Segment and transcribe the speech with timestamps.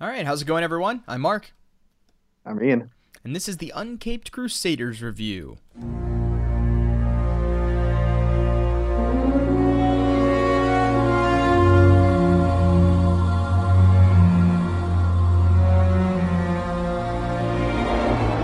[0.00, 1.02] All right, how's it going, everyone?
[1.08, 1.52] I'm Mark,
[2.46, 2.90] I'm Ian.
[3.24, 5.58] and this is the Uncaped Crusaders review.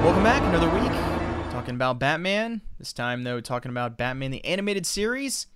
[0.04, 1.50] Welcome back, another week.
[1.50, 2.60] Talking about Batman.
[2.78, 5.46] This time, though, talking about Batman the Animated Series.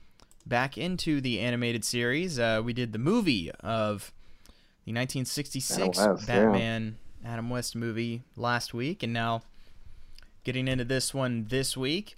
[0.46, 2.38] Back into the animated series.
[2.38, 4.14] Uh, we did the movie of
[4.88, 6.34] the 1966 Adam West, yeah.
[6.34, 9.42] Batman Adam West movie last week, and now
[10.44, 12.16] getting into this one this week.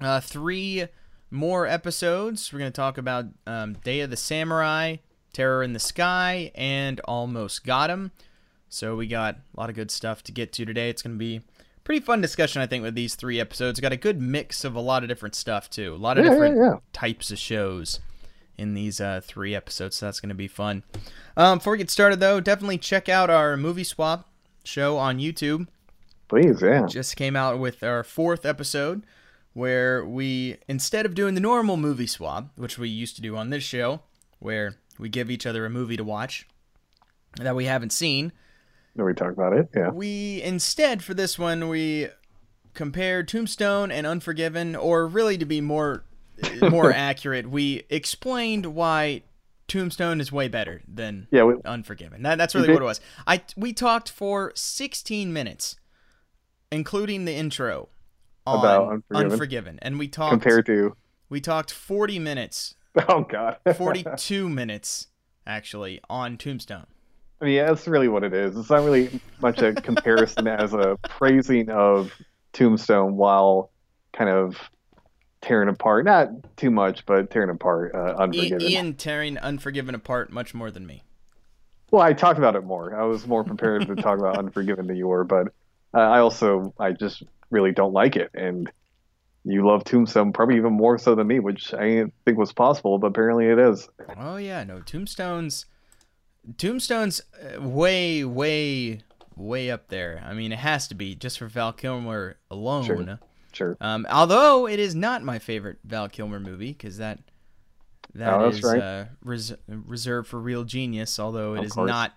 [0.00, 0.86] Uh, three
[1.30, 2.52] more episodes.
[2.52, 4.96] We're going to talk about um, Day of the Samurai,
[5.32, 8.10] Terror in the Sky, and Almost Got 'Im.
[8.68, 10.90] So we got a lot of good stuff to get to today.
[10.90, 11.40] It's going to be
[11.84, 13.80] pretty fun discussion, I think, with these three episodes.
[13.80, 15.94] Got a good mix of a lot of different stuff too.
[15.94, 16.74] A lot of Yeah, yeah, different yeah.
[16.92, 18.00] types of shows
[18.58, 19.96] in these uh, three episodes.
[19.96, 20.82] So that's going to be fun.
[21.36, 24.28] Um, before we get started, though, definitely check out our movie swap
[24.64, 25.68] show on YouTube.
[26.28, 26.86] Please, yeah.
[26.86, 29.04] Just came out with our fourth episode
[29.52, 33.50] where we, instead of doing the normal movie swap, which we used to do on
[33.50, 34.00] this show,
[34.38, 36.46] where we give each other a movie to watch
[37.36, 38.32] that we haven't seen,
[39.04, 39.68] we talk about it.
[39.74, 39.90] Yeah.
[39.90, 42.08] we instead for this one we
[42.74, 46.04] compare Tombstone and Unforgiven, or really to be more
[46.70, 49.22] more accurate, we explained why
[49.68, 51.44] Tombstone is way better than Yeah.
[51.44, 52.22] We, Unforgiven.
[52.22, 53.00] That, that's really what it was.
[53.26, 55.76] I we talked for 16 minutes,
[56.70, 57.88] including the intro
[58.46, 59.32] on About Unforgiven.
[59.32, 60.94] Unforgiven, and we talked compared to.
[61.28, 62.74] we talked 40 minutes,
[63.08, 63.58] Oh God.
[63.76, 65.08] 42 minutes
[65.46, 66.86] actually on Tombstone.
[67.40, 68.56] I mean, yeah, that's really what it is.
[68.56, 72.10] It's not really much a comparison as a praising of
[72.52, 73.70] Tombstone while
[74.14, 74.56] kind of
[75.40, 76.04] tearing apart.
[76.04, 78.62] Not too much, but tearing apart uh, Unforgiven.
[78.62, 81.02] Ian tearing Unforgiven apart much more than me.
[81.90, 82.98] Well, I talked about it more.
[82.98, 85.48] I was more prepared to talk about Unforgiven than you were, but
[85.94, 88.70] uh, I also I just really don't like it, and
[89.44, 92.98] you love Tombstone probably even more so than me, which I didn't think was possible,
[92.98, 93.88] but apparently it is.
[94.16, 95.66] Oh yeah, no Tombstone's
[96.58, 99.00] Tombstone's uh, way way
[99.36, 100.24] way up there.
[100.26, 102.84] I mean, it has to be just for Val Kilmer alone.
[102.84, 103.18] Sure.
[103.56, 103.76] Sure.
[103.80, 107.20] Um, although it is not my favorite Val Kilmer movie because that
[108.14, 108.82] that Oh, that's is right.
[108.82, 111.18] uh, res- reserved for Real Genius.
[111.18, 111.88] Although it Of is course.
[111.88, 112.12] not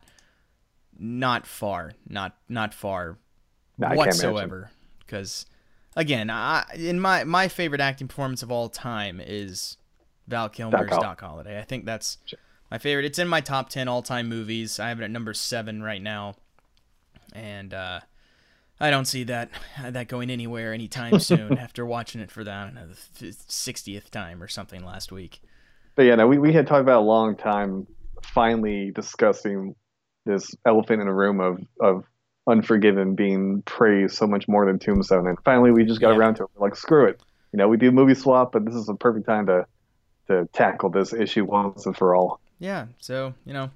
[0.98, 3.18] not far, not not far
[3.78, 4.08] No, I can't imagine.
[4.34, 4.72] whatsoever.
[5.00, 5.46] Because
[5.96, 9.78] again, I, in my my favorite acting performance of all time is
[10.28, 11.58] Val Kilmer's Hol- Doc Holliday.
[11.58, 12.40] I think that's Sure.
[12.70, 13.06] my favorite.
[13.06, 14.78] It's in my top ten all time movies.
[14.78, 16.36] I have it at number seven right now,
[17.34, 18.02] and uh,
[18.80, 19.50] I don't see that
[19.82, 21.58] that going anywhere anytime soon.
[21.58, 22.88] after watching it for the I don't know
[23.20, 25.42] the sixtieth time or something last week.
[25.96, 27.86] But yeah, no, we, we had talked about a long time
[28.24, 29.76] finally discussing
[30.26, 32.04] this elephant in the room of, of
[32.48, 35.28] Unforgiven being praised so much more than Tombstone.
[35.28, 36.18] And finally we just got Yeah.
[36.18, 36.50] around to it.
[36.56, 37.20] We're like, screw it.
[37.52, 39.66] You know, we do movie swap, but this is a perfect time to
[40.28, 42.40] to tackle this issue once and for all.
[42.60, 43.72] Yeah, so you know,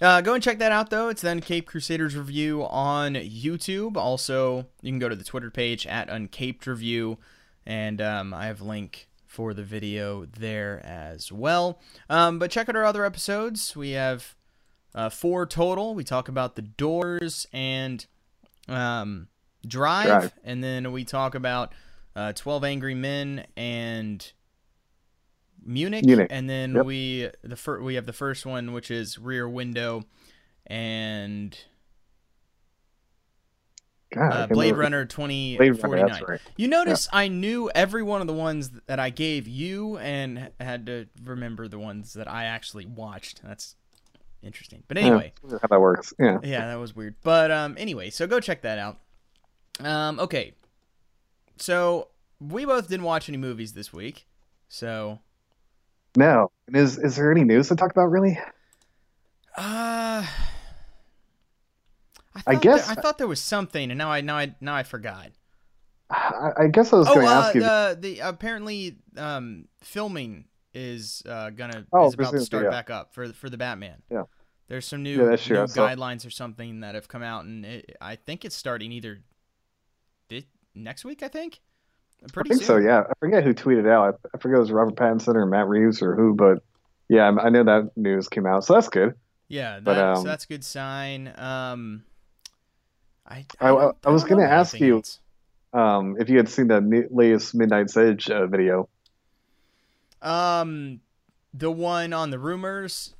[0.00, 1.08] uh, go and check that out though.
[1.08, 3.96] It's the Uncaped Crusaders review on YouTube.
[3.96, 7.18] Also, you can go to the Twitter page at Uncaped Review,
[7.66, 11.80] and um, I have a link for the video there as well.
[12.08, 13.76] Um, but check out our other episodes.
[13.76, 14.34] We have
[14.94, 15.94] uh, four total.
[15.94, 18.04] We talk about the Doors and
[18.68, 19.28] um,
[19.66, 20.32] Drive, Drive.
[20.44, 21.72] and then we talk about
[22.16, 24.32] uh, Twelve Angry Men and
[25.64, 26.28] Munich, Munich.
[26.30, 26.84] and then Yep.
[26.86, 30.04] we the fir- we have the first one which is Rear Window
[30.66, 31.56] and
[34.12, 36.22] God, uh, Blade Runner Blade Runner, 2049.
[36.28, 36.40] right.
[36.56, 40.86] You notice I knew every one of the ones that I gave you and had
[40.86, 43.40] to remember the ones that I actually watched.
[43.44, 43.76] That's
[44.42, 44.82] interesting.
[44.88, 46.12] But anyway, Yeah, how that works.
[46.18, 46.38] Yeah.
[46.42, 47.14] yeah, that was weird.
[47.22, 48.98] But um, anyway, so go check that out.
[49.78, 50.54] Um, okay,
[51.56, 52.08] so
[52.40, 54.26] we both didn't watch any movies this week,
[54.68, 55.20] so
[56.16, 56.50] No.
[56.66, 58.38] And is is there any news to talk about really?
[59.56, 60.26] uh, I,
[62.46, 64.82] I guess- there, I thought there was something, and now I now I now I
[64.82, 65.28] forgot.
[66.10, 67.60] I, I guess I was Oh, going to uh, ask you.
[67.60, 72.70] the the apparently um filming is uh gonna Oh, is about to start yeah.
[72.70, 74.02] back up for for the Batman.
[74.10, 74.24] Yeah.
[74.68, 75.36] There's some new, Yeah, new
[75.66, 79.18] guidelines or something that have come out, and it, I think it's starting either
[80.76, 81.22] next week.
[81.24, 81.60] I think.
[82.22, 83.04] I Pretty think so, yeah.
[83.08, 84.18] I forget who tweeted out.
[84.24, 86.62] I, I forget it was Robert Pattinson or Matt Reeves or who, but
[87.08, 89.14] yeah, I I know that news came out, so that's good.
[89.48, 91.32] Yeah, that, But, so um, that's a good sign.
[91.36, 92.04] Um,
[93.26, 95.18] I I- don't- I was gonna ask you- else.
[95.72, 98.88] Um, if you had seen the latest Midnight Edge uh, video,
[100.20, 101.00] Um,
[101.54, 103.14] the one on the rumors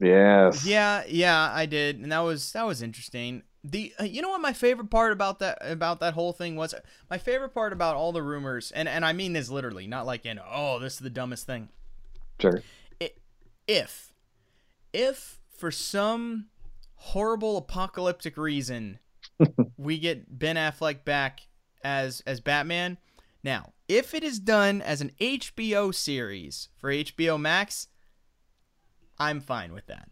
[0.00, 0.66] Yes.
[0.66, 3.44] Yeah, yeah, I did, and that was that was interesting.
[3.64, 6.74] The uh, you know what my favorite part about that about that whole thing was
[7.08, 10.26] my favorite part about all the rumors, and and I mean this literally, not like
[10.26, 11.68] in oh this is the dumbest thing.
[12.40, 12.62] Sure.
[13.68, 14.12] If
[14.92, 16.46] if for some
[16.96, 18.98] horrible apocalyptic reason
[19.76, 21.42] we get Ben Affleck back
[21.84, 22.98] as as Batman,
[23.44, 27.86] now if it is done as an HBO series for HBO Max,
[29.18, 30.08] I'm fine with that.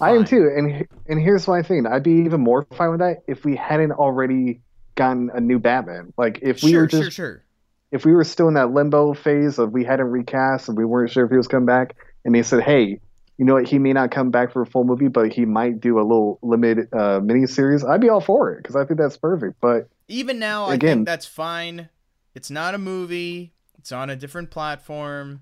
[0.00, 3.22] I am too, and and here's my thing: I'd be even more fine with that
[3.26, 4.60] if we hadn't already
[4.94, 6.12] gotten a new Batman.
[6.16, 7.44] Like if we sure, were just sure, sure.
[7.92, 11.10] if we were still in that limbo phase of we hadn't recast and we weren't
[11.10, 13.00] sure if he was coming back, and they said, "Hey,
[13.38, 13.66] you know what?
[13.68, 16.38] He may not come back for a full movie, but he might do a little
[16.42, 19.60] limited uh, mini series." I'd be all for it because I think that's perfect.
[19.60, 21.88] But Even now, I Again- think that's fine.
[22.34, 23.54] It's not a movie.
[23.78, 25.40] It's on a different platform.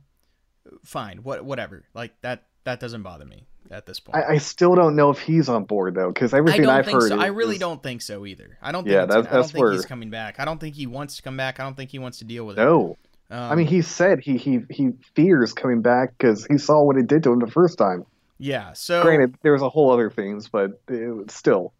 [0.84, 1.84] Fine, what, whatever.
[1.92, 2.44] Like that.
[2.64, 4.16] That doesn't bother me at this point.
[4.24, 6.84] I, I still don't know if he's on board though, because I everything don't have
[6.86, 7.18] think heard, so.
[7.20, 8.58] I really don't think so either.
[8.62, 8.92] I don't think.
[8.92, 10.38] Yeah, that's- I don't think he's coming back.
[10.40, 11.60] I don't think he wants to come back.
[11.60, 12.62] I don't think he wants to deal with it.
[12.64, 12.96] No,
[13.30, 16.96] Um, I mean he said he he he fears coming back because he saw what
[16.96, 18.04] it did to him the first time.
[18.38, 18.72] yeah.
[18.74, 21.72] So Granted, there was a whole other things, but it still.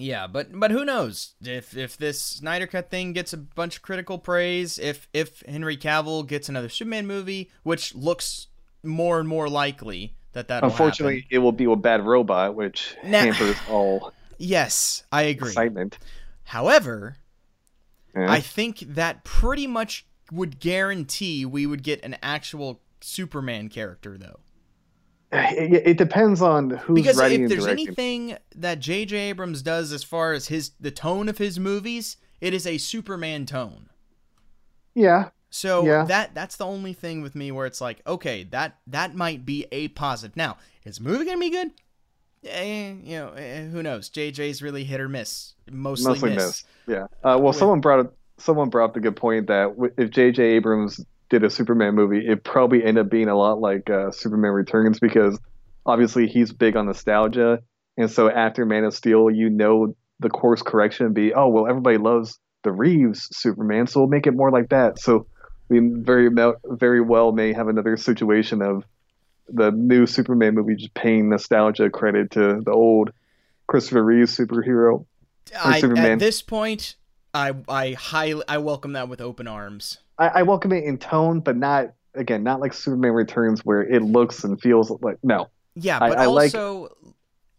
[0.00, 3.82] Yeah, but but who knows if if this Snyder Cut thing gets a bunch of
[3.82, 8.46] critical praise, if if Henry Cavill gets another Superman movie, which looks
[8.84, 13.18] more and more likely that that Unfortunately, it will be a bad robot, which Nah.
[13.18, 15.48] hampers all yes, I agree.
[15.48, 15.98] excitement.
[16.44, 17.16] However,
[18.14, 18.30] Yeah.
[18.30, 24.40] I think that pretty much would guarantee we would get an actual Superman character though.
[25.30, 29.14] It, it depends on who's because writing if there's anything that J.J.
[29.16, 33.44] Abrams does as far as his the tone of his movies, it is a Superman
[33.44, 33.90] tone.
[34.94, 36.04] Yeah, So Yeah.
[36.04, 39.66] that that's the only thing with me where it's like, okay, that that might be
[39.72, 40.36] a positive.
[40.36, 41.70] Now, is the movie gonna be good?
[42.44, 44.08] Eh, you know, eh, who knows?
[44.10, 45.54] JJ's really hit or miss.
[45.70, 46.36] Mostly, mostly miss.
[46.46, 46.64] miss.
[46.86, 47.02] Yeah.
[47.04, 50.40] Uh, well, With- someone brought up someone brought up the good point that if J.J.
[50.42, 54.52] Abrams did a Superman movie, it probably end up being a lot like uh, Superman
[54.52, 55.38] Returns because
[55.84, 57.58] obviously he's big on nostalgia,
[57.96, 61.96] and so after Man of Steel, you know the course correction be, oh well, everybody
[61.98, 64.98] loves the Reeves Superman, so we'll make it more like that.
[65.00, 65.26] So
[65.68, 66.30] we very
[66.64, 68.84] very well may have another situation of
[69.48, 73.12] the new Superman movie just paying nostalgia credit to the old
[73.66, 75.06] Christopher Reeves superhero.
[75.58, 76.12] I, Superman.
[76.12, 76.96] at this point,
[77.32, 79.98] I I highly I welcome that with open arms.
[80.18, 84.02] I, I welcome it in tone, but not again, not like Superman Returns where it
[84.02, 85.48] looks and feels like no.
[85.74, 86.96] Yeah, but I like- also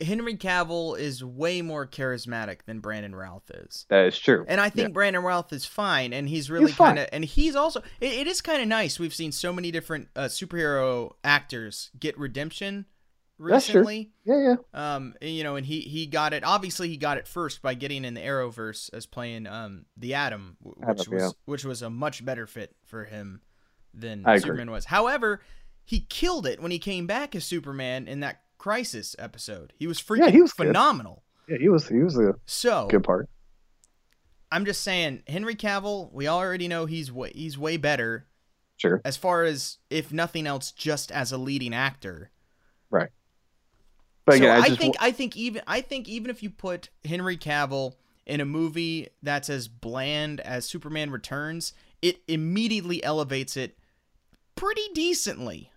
[0.02, 3.86] Henry Cavill is way more charismatic than Brandon Routh is.
[3.90, 4.46] That is true.
[4.48, 7.82] And I think Brandon Routh is fine, and he's really kind of, and he's also,
[8.00, 9.00] it, it is kind of nice.
[9.00, 12.86] We've seen so many different uh, superhero actors get redemption
[13.40, 13.82] That's true.
[13.82, 14.12] recently.
[14.26, 14.96] Yeah, yeah.
[14.96, 16.44] Um, you know, and he he got it.
[16.44, 20.58] Obviously, he got it first by getting in the Arrowverse as playing um the Atom,
[20.62, 21.30] which Atom, was yeah.
[21.46, 23.42] which was a much better fit for him
[23.94, 24.42] than I agree.
[24.42, 24.86] Superman was.
[24.86, 25.42] However,
[25.84, 29.74] he killed it when he came back as Superman in that Crisis episode.
[29.80, 30.68] He was freaking he was good.
[30.68, 31.24] phenomenal.
[31.48, 33.28] Yeah, he was he was a So good part.
[34.52, 36.12] I'm just saying, Henry Cavill.
[36.12, 38.28] We already know he's way, he's way better
[38.78, 39.02] Sure.
[39.04, 42.30] as far as if nothing else, just as a leading actor.
[42.92, 43.10] Right.
[44.26, 46.90] But so again, I, I, think I think even I think even if you put
[47.04, 53.78] Henry Cavill in a movie that's as bland as Superman Returns, it immediately elevates it
[54.56, 55.72] pretty decently.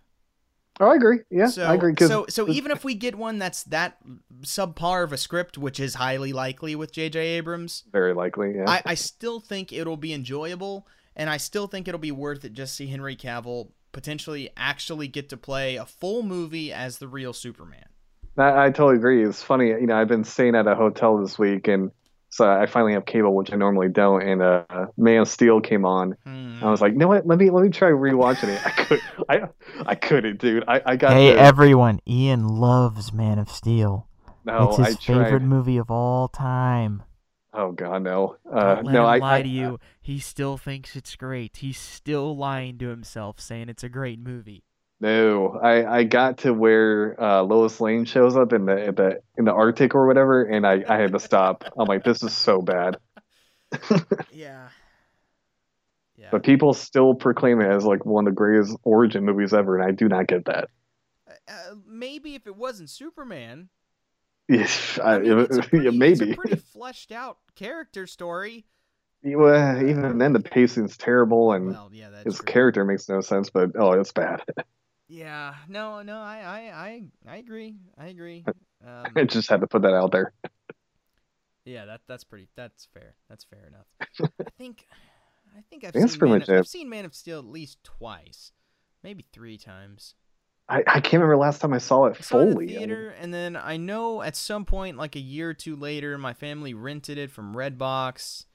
[0.79, 1.19] Oh, I agree.
[1.29, 1.93] Yeah, so, I agree.
[1.99, 3.97] so so even if we get one that's that
[4.41, 7.19] subpar of a script, which is highly likely with J.J.
[7.19, 8.67] Abrams, very likely, yeah.
[8.67, 12.53] I, I still think it'll be enjoyable, and I still think it'll be worth it
[12.53, 17.07] just to see Henry Cavill potentially actually get to play a full movie as the
[17.07, 17.85] real Superman.
[18.35, 19.23] I, I totally agree.
[19.23, 21.91] It's funny, you know, I've been staying at a hotel this week, and
[22.33, 24.23] so I finally have cable, which I normally don't.
[24.23, 24.63] And uh,
[24.97, 26.17] Man of Steel came on.
[26.25, 26.63] Hmm.
[26.63, 27.27] I was like, you know what?
[27.27, 28.65] Let me let me try rewatching it.
[28.65, 28.99] I could,
[29.29, 29.41] I,
[29.85, 30.63] I couldn't, dude.
[30.67, 31.13] I, I got.
[31.13, 34.07] Hey the, everyone, Ian loves Man of Steel.
[34.45, 35.23] no, it's his I tried.
[35.25, 37.03] favorite movie of all time.
[37.53, 38.37] Oh God, no.
[38.51, 39.79] Uh, Don't let no, him I lie I, to you.
[40.01, 41.57] He still thinks it's great.
[41.57, 44.63] He's still lying to himself, saying it's a great movie.
[44.99, 49.21] No, I, I got to where uh, Lois Lane shows up in the in the
[49.37, 51.65] in the Arctic or whatever, and I, I had to stop.
[51.77, 52.97] I'm like, this is so bad.
[54.31, 54.69] Yeah.
[56.15, 56.29] Yeah.
[56.31, 59.87] But people still proclaim it as like one of the greatest origin movies ever, and
[59.87, 60.69] I do not get that.
[61.47, 63.69] Uh, maybe if it wasn't Superman,
[64.47, 64.67] Yeah,
[65.03, 66.11] I, mean, it's a yeah, maybe.
[66.11, 68.65] it's a pretty fleshed out character story.
[69.23, 72.45] Well, even then, the pacing's terrible, and Well, yeah, his true.
[72.45, 73.49] character makes no sense.
[73.49, 74.41] But oh, it's bad.
[75.13, 77.75] Yeah, no, no, I, I, I, I agree.
[77.99, 78.43] I agree.
[78.83, 80.33] Um, I just had to put that out there.
[81.65, 82.47] yeah, that that's pretty.
[82.55, 83.13] That's fair.
[83.29, 83.85] That's fair enough.
[84.41, 84.87] I think,
[85.55, 86.49] I think I've That's seen Man of.
[86.49, 88.53] I've seen Man of Steel at least twice,
[89.03, 90.15] maybe three times.
[90.67, 92.65] I, I can't remember last time I saw it I saw it in fully.
[92.65, 95.53] the I mean, theater, and then I know at some point, like a year or
[95.53, 98.45] two later, my family rented it from Redbox.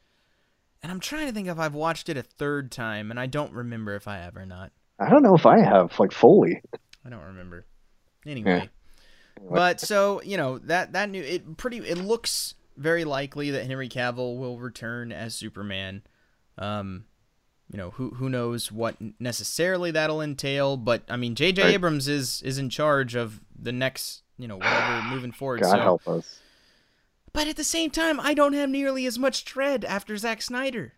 [0.83, 3.53] And I'm trying to think if I've watched it a third time, and I don't
[3.53, 4.73] remember if I have or not.
[4.99, 6.63] I don't know if I have like fully.
[7.05, 7.67] I don't remember.
[8.27, 8.69] Anyway,
[9.49, 13.89] but so you know that that new it pretty it looks very likely that Henry
[13.89, 16.03] Cavill will return as Superman.
[16.57, 17.05] Um,
[17.71, 21.63] you know who who knows what necessarily that'll entail, but I mean J.J.
[21.63, 21.75] Right.
[21.75, 25.61] Abrams is is in charge of the next you know whatever moving forward.
[25.61, 26.41] God so, help us.
[27.33, 30.95] but at the same time, I don't have nearly as much dread after Zack Snyder.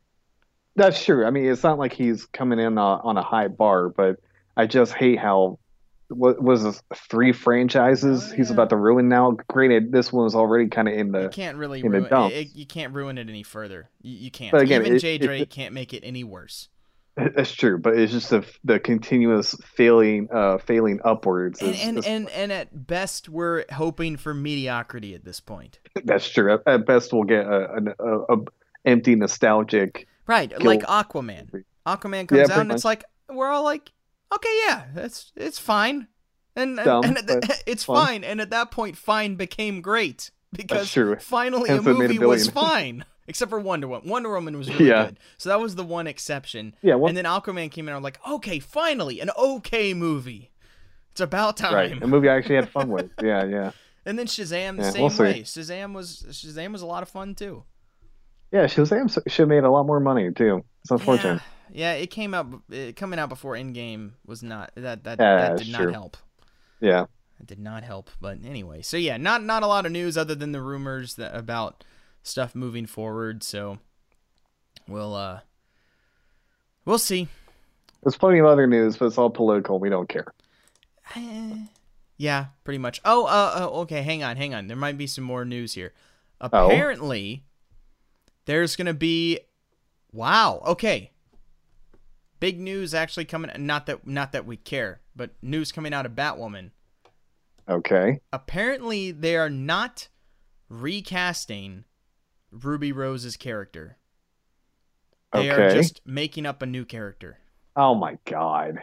[0.77, 1.27] That's true.
[1.27, 4.17] I mean, it's not like he's coming in on, on a high bar, but
[4.57, 5.59] I just hate how
[6.09, 9.37] what was this three franchises Oh, he's about to ruin now.
[9.49, 12.33] Granted, this one was already kind of in You the can't really in ruin it,
[12.33, 13.89] it- You can't ruin it any further.
[14.03, 14.53] You, you can't.
[14.53, 15.41] But again, Even it- J.J.
[15.43, 16.69] it- can't make it any worse.
[17.17, 21.61] That's true, but it's just the the continuous failing, uh, failing upwards.
[21.61, 25.81] And Is, and, and and at best, we're hoping for mediocrity at this point.
[26.05, 26.55] that's true.
[26.55, 28.37] At, at best, we'll get a, an a, a
[28.85, 30.07] empty nostalgic.
[30.31, 31.65] Right, Kill- like Aquaman.
[31.87, 33.91] Aquaman comes Yeah, out and it's like we're all like,
[34.35, 36.07] okay, yeah, that's it's fine,
[36.55, 38.07] and and, Dumb, and at the- it's fun.
[38.07, 38.25] fine.
[38.25, 40.89] And at that point, fine became great because
[41.21, 43.05] finally Hence a made a movie was fine.
[43.29, 44.09] Except for Wonder Woman.
[44.09, 45.07] Wonder Woman was really Yeah.
[45.07, 46.75] good, so that was the one exception.
[46.83, 47.91] Yeah, well, and then Aquaman came in.
[47.91, 50.51] And I'm like, okay, finally, an okay movie.
[51.13, 51.75] It's about time.
[51.75, 53.11] right, a movie I actually had fun with.
[53.23, 53.71] Yeah, yeah,
[54.07, 55.43] And then Shazam the Yeah, same we'll way.
[55.43, 57.63] Shazam was Shazam was a lot of fun too.
[58.53, 58.65] Yeah.
[58.65, 60.65] Shazam should have made a lot more money too.
[60.83, 61.43] It's unfortunate.
[61.73, 65.37] Yeah, yeah, it came out it, coming out before Endgame was not that that, Yeah,
[65.37, 66.17] that did not help.
[66.81, 67.07] Yeah.
[67.41, 68.11] It did not help.
[68.21, 71.35] But anyway, so yeah, not not a lot of news other than the rumors that
[71.35, 71.85] about
[72.23, 73.43] stuff moving forward.
[73.43, 73.79] So
[74.87, 75.41] we'll uh
[76.85, 77.29] we'll see.
[78.03, 79.79] There's plenty of other news, but it's all political.
[79.79, 80.33] We don't care.
[81.15, 81.57] Eh,
[82.17, 83.01] yeah, pretty much.
[83.05, 84.03] Oh, uh, uh, okay.
[84.03, 84.69] Hang on, hang on.
[84.69, 85.93] There might be some more news here.
[86.41, 86.69] Oh?
[88.47, 89.41] There's gonna be.
[90.13, 90.63] Wow.
[90.67, 91.13] Okay.
[92.41, 93.51] Big news actually coming.
[93.59, 96.71] Not that, not that we care, but news coming out of Batwoman.
[97.69, 98.21] Okay.
[98.33, 100.09] Apparently, they are not
[100.69, 101.85] recasting
[102.51, 103.99] Ruby Rose's character.
[105.33, 107.39] They are just making up a new character.
[107.77, 108.81] Oh my god.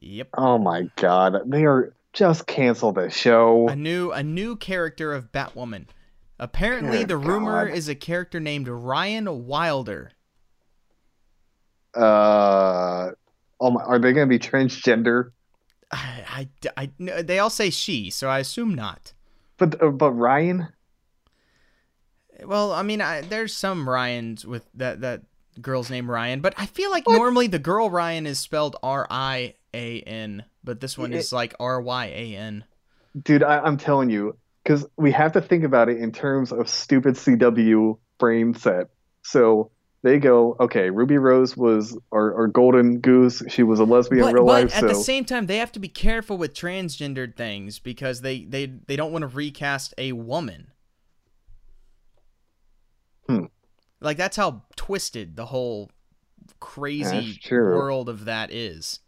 [0.00, 0.28] Yep.
[0.38, 1.36] Oh my god.
[1.46, 3.68] They are just cancel the show.
[3.68, 5.86] a new a new character of Batwoman.
[6.38, 7.74] Apparently, the rumor God.
[7.76, 10.12] is a character named Ryan Wilder.
[11.94, 13.10] Uh.
[13.60, 13.82] Oh my.
[13.82, 15.32] Are they gonna be transgender?
[15.90, 19.14] I, I, I- no, they all say she, so I assume not.
[19.56, 20.68] But uh, but Ryan.
[22.44, 25.22] Well, I mean, I, there's some Ryans with that that
[25.60, 29.54] girl's name Ryan, but I feel like normally the girl Ryan is spelled R I
[29.74, 32.64] A N, but this one is like R Y A N.
[33.20, 34.36] Dude, I, I'm telling you,
[34.68, 38.88] because we have to think about it in terms of stupid CW frame set.
[39.22, 39.70] So
[40.02, 43.42] they go, okay, Ruby Rose was our, our golden goose.
[43.48, 44.74] She was a lesbian But, in real but life.
[44.74, 48.44] at So the same time, they have to be careful with transgendered things because they
[48.44, 50.70] they they don't want to recast a woman.
[53.26, 53.46] Hmm.
[54.02, 55.90] Like that's how twisted the whole
[56.60, 59.00] crazy world of that is.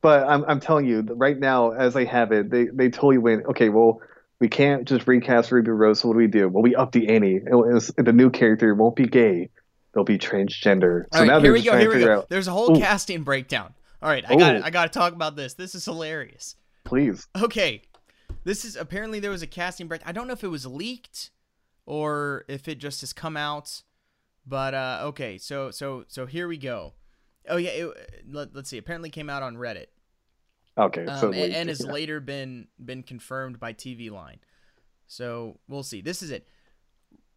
[0.00, 3.46] But I'm I'm telling you, right now, as I have it, they they totally went.
[3.46, 4.00] Okay, well,
[4.40, 6.00] we can't just recast Ruby Rose.
[6.00, 6.48] So what do we do?
[6.48, 7.36] Well, we up the ante.
[7.36, 9.50] It was- the new character won't be gay;
[9.94, 11.04] they'll be transgender.
[11.12, 11.70] So right, now here they're we go.
[11.70, 12.20] trying Here to we figure go.
[12.20, 12.28] out.
[12.28, 12.80] There's a whole Ooh.
[12.80, 13.74] casting breakdown.
[14.02, 14.62] All right, I got.
[14.62, 15.54] I got to talk about this.
[15.54, 16.56] This is hilarious.
[16.84, 17.82] Please, Okay,
[18.44, 20.02] this is apparently there was a casting break.
[20.06, 21.30] I don't know if it was leaked
[21.84, 23.82] or if it just has come out,
[24.46, 25.36] but uh, okay.
[25.38, 26.92] So so so here we go.
[27.48, 28.78] Oh yeah, it, let, us see.
[28.78, 29.86] Apparently came out on Reddit,
[30.78, 31.06] okay.
[31.06, 31.92] um, so and, and has yeah.
[31.92, 34.38] later been been confirmed by TV Line.
[35.06, 36.00] So we'll see.
[36.00, 36.48] This is it.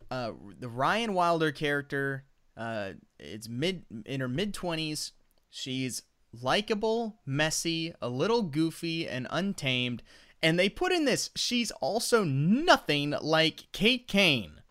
[0.10, 2.25] Uh, the Ryan Wilder character.
[2.58, 5.13] Uh, it's mid in her mid twenties.
[5.50, 6.03] She's
[6.41, 10.03] likable, messy, a little goofy, and untamed.
[10.41, 11.29] And they put in this.
[11.36, 14.62] She's also nothing like Kate Kane.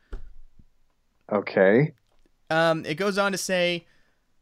[1.30, 1.92] okay.
[2.50, 3.86] Um, it goes on to say,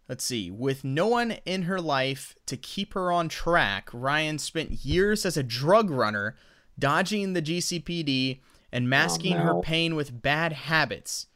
[0.08, 4.84] let's see, with no one in her life to keep her on track, Ryan spent
[4.84, 6.36] years as a drug runner,
[6.78, 8.40] dodging the GCPD
[8.72, 9.60] and masking her no.
[9.62, 11.26] pain with bad habits.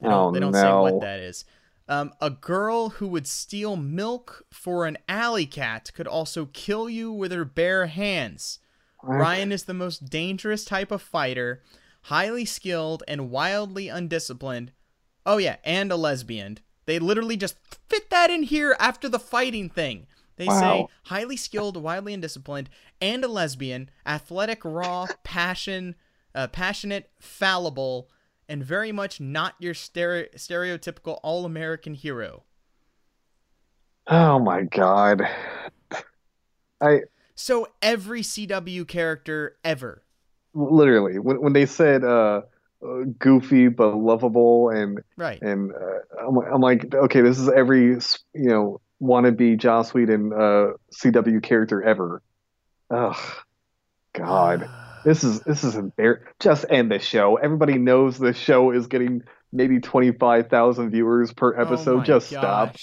[0.00, 1.44] They Oh, don't, they don't say what that is.
[1.88, 7.12] Um, a girl who would steal milk for an alley cat could also kill you
[7.12, 8.58] with her bare hands.
[9.02, 11.62] Ryan is the most dangerous type of fighter,
[12.04, 14.72] highly skilled and wildly undisciplined.
[15.26, 16.58] Oh, yeah, and a lesbian.
[16.86, 17.56] They literally just
[17.88, 20.06] fit that in here after the fighting thing.
[20.36, 22.68] They say highly skilled, wildly undisciplined,
[23.00, 25.94] and a lesbian, athletic, raw, passion,
[26.34, 28.10] uh, passionate, fallible,
[28.48, 32.42] and very much not your stere- stereotypical all-American hero.
[34.06, 35.22] Oh my god.
[36.80, 37.00] I
[37.34, 40.02] So every CW character ever.
[40.54, 42.42] literally when when they said uh
[43.18, 45.40] goofy but lovable and Right.
[45.42, 48.00] and uh, I'm, I'm like okay this is every you
[48.34, 52.22] know wannabe Joss Whedon uh CW character ever.
[52.90, 53.16] Ugh.
[54.12, 54.68] God.
[55.04, 57.36] This is this is embar- just end the show.
[57.36, 59.20] Everybody knows the show is getting
[59.52, 62.00] maybe 25,000 viewers per episode.
[62.00, 62.74] Oh just stop.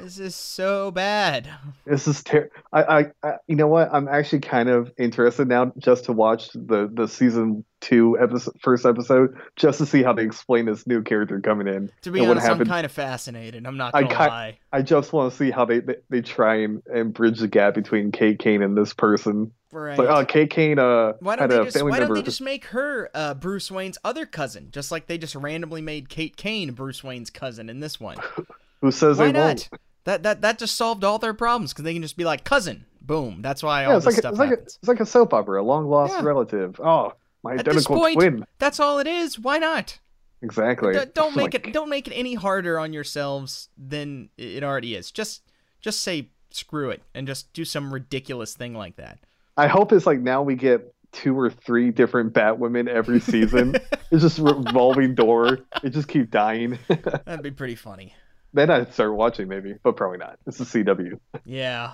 [0.00, 1.48] This is so bad.
[1.84, 2.50] This is terrible.
[2.72, 3.90] I, I, I, you know what?
[3.92, 8.86] I'm actually kind of interested now just to watch the the season two episode, first
[8.86, 11.90] episode, just to see how they explain this new character coming in.
[12.02, 13.66] To be honest, I'm kind of fascinated.
[13.66, 14.58] I'm not I gonna ki- lie.
[14.72, 17.74] I just want to see how they, they they try and, and bridge the gap
[17.74, 19.52] between Kate Kane and this person.
[19.70, 19.98] Right.
[19.98, 22.66] Like, oh, Kate Kane uh why don't had they just Why don't they just make
[22.66, 27.04] her uh, Bruce Wayne's other cousin, just like they just randomly made Kate Kane Bruce
[27.04, 28.16] Wayne's cousin in this one?
[28.84, 29.46] Who says Why they not?
[29.46, 29.68] won't?
[30.04, 32.84] That that that just solved all their problems because they can just be like cousin,
[33.00, 33.40] boom.
[33.40, 35.06] That's why Yeah, all it's this like a, stuff it's like a, it's like a
[35.06, 36.22] soap opera, a long lost Yeah.
[36.22, 36.78] relative.
[36.84, 38.44] Oh, my At identical point, twin.
[38.58, 39.38] That's all it is.
[39.38, 39.98] Why not?
[40.42, 40.92] Exactly.
[40.92, 44.94] D- don't make my it don't make it any harder on yourselves than it already
[44.94, 45.10] is.
[45.10, 45.40] Just
[45.80, 49.18] just say screw it and just do some ridiculous thing like that.
[49.56, 53.76] I hope it's like now we get two or three different Batwomen every season.
[54.10, 55.60] it's just revolving door.
[55.82, 56.78] It just keep dying.
[57.24, 58.14] That'd be pretty funny.
[58.54, 60.38] Then I'd start watching maybe, but probably not.
[60.46, 61.18] It's a CW.
[61.44, 61.92] Yeah.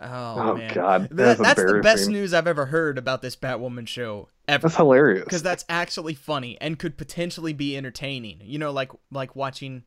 [0.00, 0.08] Oh,
[0.50, 0.74] Oh, man.
[0.74, 4.62] God, That- that's that's the best news I've ever heard about this Batwoman show ever.
[4.62, 5.24] That's hilarious.
[5.24, 8.40] Because that's actually funny and could potentially be entertaining.
[8.42, 9.84] You know, like like watching,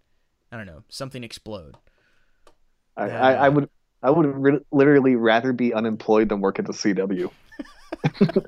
[0.54, 1.76] I don't know, something explode.
[2.96, 3.22] I, Yeah.
[3.22, 3.70] I, I uh, would
[4.04, 7.30] I would re- literally rather be unemployed than work at the CW.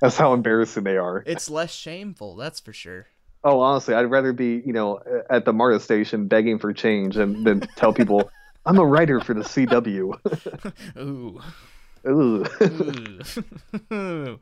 [0.00, 1.22] that's how embarrassing they are.
[1.26, 3.06] It's less shameful, that's for sure.
[3.44, 7.44] Oh, honestly, I'd rather be, you know, at the MARTA station begging for change and
[7.44, 8.30] than tell people
[8.66, 10.14] I'm a writer for the CW.
[10.98, 11.40] Ooh.
[12.08, 12.44] Ooh.
[13.92, 14.38] Ooh.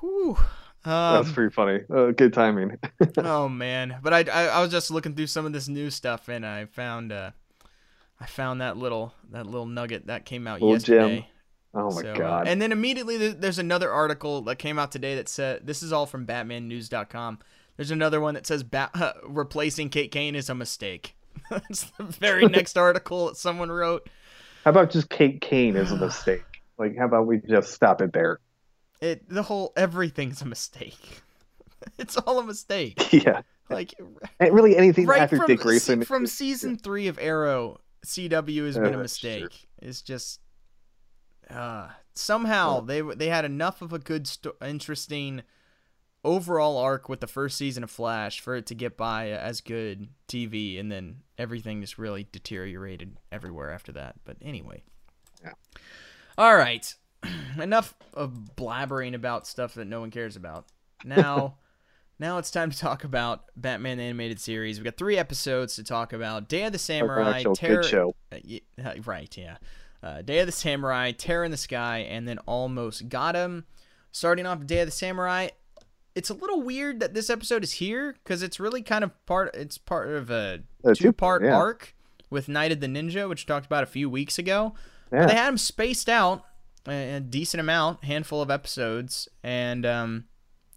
[0.00, 0.36] Whew.
[0.84, 1.80] That's Um, pretty funny.
[1.94, 2.78] Uh, good timing.
[3.18, 6.28] oh man, but I, I I was just looking through some of this new stuff
[6.28, 7.30] and I found uh
[8.20, 10.96] I found that little that little nugget that came out Little gem.
[11.10, 11.28] yesterday.
[11.74, 12.48] Oh my So, uh, god.
[12.48, 15.90] and then immediately there- there's another article that came out today that said this is
[15.92, 17.38] all from BatmanNews.com.
[17.76, 21.16] There's another one that says Bat- replacing Kate Kane is a mistake.
[21.50, 24.08] That's the very next article that someone wrote.
[24.64, 26.42] How about just Kate Kane is a mistake?
[26.76, 28.40] Like, how about we just stop it there?
[29.00, 31.20] It the whole everything's a mistake.
[31.98, 33.12] It's all a mistake.
[33.12, 33.42] Yeah.
[33.70, 33.94] Like
[34.40, 36.00] And really, anything right after from Dick Grayson.
[36.00, 39.68] se- from season three of Arrow, CW has Yeah, been a mistake.
[39.80, 40.40] It's just
[41.48, 45.42] uh, somehow they they had enough of a good, sto- interesting
[46.24, 50.08] overall arc with the first season of Flash for it to get by as good
[50.28, 54.16] TV, and then everything just really deteriorated everywhere after that.
[54.24, 54.82] But anyway,
[55.42, 55.52] Yeah.
[56.38, 56.94] all right,
[57.60, 60.66] enough of blabbering about stuff that no one cares about.
[61.04, 61.56] Now.
[62.16, 64.78] Now it's time to talk about Batman the Animated Series.
[64.78, 66.48] We've got three episodes to talk about.
[66.48, 67.82] Day of the Samurai, Terror,
[68.30, 69.56] uh, y- uh, right, yeah.
[70.00, 73.64] Uh, Day of the Samurai, Terror in the Sky, and then Almost Got 'Im.
[74.12, 75.48] Starting off Day of the Samurai,
[76.14, 79.54] it's a little weird that this episode is here because it's really kind of part.
[79.54, 81.54] It's part of a Uh, two- two-part yeah.
[81.56, 81.94] arc
[82.30, 84.74] with Knight of the Ninja, which we talked about a few weeks ago.
[85.10, 85.26] But Yeah.
[85.26, 86.44] they had them spaced out
[86.86, 90.24] a, a decent amount, handful of episodes, and um,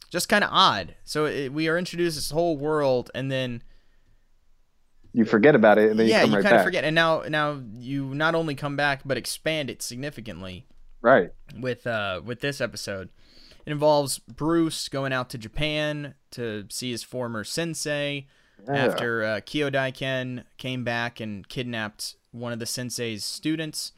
[0.09, 0.95] just kind of odd.
[1.03, 3.61] So it, we are introduced this whole world, and then
[5.13, 6.83] You forget about it, and then yeah, you come you right kind of forget.
[6.83, 10.65] And now now you not only come back but expand it significantly
[11.01, 11.31] Right.
[11.59, 13.09] with uh with this episode.
[13.67, 18.27] It involves Bruce going out to Japan to see his former sensei
[18.65, 18.73] Yeah.
[18.73, 23.91] after uh, Kyodai-ken came back and kidnapped one of the sensei's students,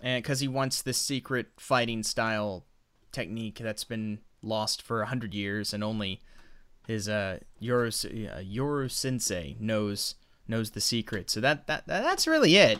[0.00, 2.64] and because he wants this secret fighting style
[3.12, 6.22] technique that's been lost for a hundred years, and only
[6.86, 10.14] his uh Yoro uh, Yoro sensei knows
[10.48, 11.28] knows the secret.
[11.28, 12.78] So that that that's really it.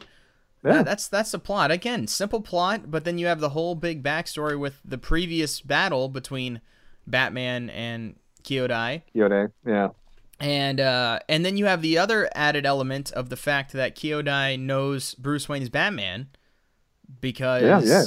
[0.64, 0.82] Yeah.
[0.82, 1.70] That's that's the plot.
[1.70, 6.08] Again, simple plot, but then you have the whole big backstory with the previous battle
[6.08, 6.60] between
[7.06, 9.02] Batman and Kyodai.
[9.14, 9.88] Kyodai, Yeah.
[10.40, 14.58] And uh, and then you have the other added element of the fact that Kyodai
[14.58, 16.28] knows Bruce Wayne's Batman
[17.20, 18.04] because Yeah, yeah.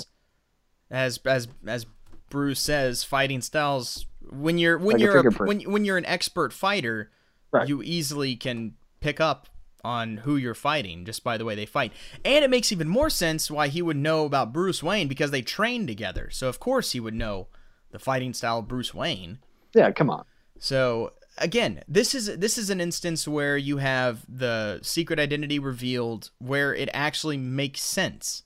[0.91, 1.85] as as as
[2.29, 5.47] Bruce says, fighting styles when you're when Like you're a, fingerprint.
[5.65, 7.09] when when you're an expert fighter,
[7.51, 7.67] Right.
[7.67, 9.47] you easily can pick up
[9.83, 11.91] on who you're fighting just by the way they fight.
[12.25, 15.41] And it makes even more sense why he would know about Bruce Wayne because they
[15.41, 16.29] trained together.
[16.31, 17.47] So of course he would know
[17.91, 19.39] the fighting style of Bruce Wayne.
[19.73, 20.25] Yeah, come on.
[20.59, 26.31] So again, this is this is an instance where you have the secret identity revealed
[26.39, 28.43] where it actually makes sense.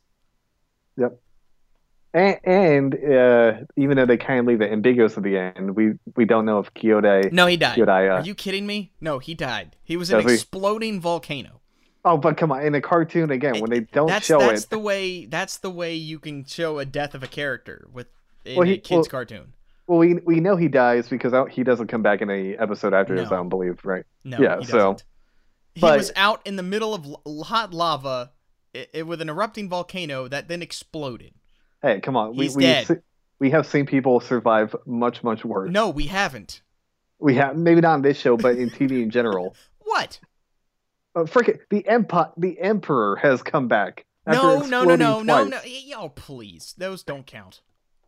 [0.98, 1.19] Yep.
[2.13, 5.93] And, and uh, even though they kind of leave it ambiguous at the end, we
[6.15, 7.32] we don't know if Kyodai.
[7.32, 7.78] No, he died.
[7.78, 8.91] Kyodai, uh, Are you kidding me?
[9.02, 9.76] No, he died.
[9.84, 10.36] He was an Does he?
[10.36, 11.62] exploding volcano.
[12.06, 12.62] Oh, but come on!
[12.63, 15.69] In a cartoon again, when they don't that's show that's it, the way that's the
[15.71, 18.08] way you can show a death of a character with
[18.45, 19.54] in Well, he- a kids well- cartoon.
[19.88, 23.15] well, we we know he dies because he doesn't come back in any episode after.
[23.15, 23.23] No.
[23.23, 24.04] I don't believe, right?
[24.23, 24.97] No, yeah, he so-.
[25.73, 28.32] He but- was out in the middle of l- hot lava
[28.76, 31.34] i i with an erupting volcano that then exploded.
[31.84, 32.34] Hey, come on!
[32.34, 32.88] He's we dead.
[32.89, 32.96] we
[33.39, 35.69] we have seen people survive much much worse.
[35.72, 36.62] No, we haven't.
[37.19, 39.56] We have maybe not on this show, but in TV in general.
[39.86, 40.19] What?
[41.15, 44.06] Uh, frickin' the empire, the emperor has come back.
[44.26, 45.58] No, no, no, no, no, no.
[45.63, 46.74] y- Oh, please.
[46.78, 47.62] Those don't count.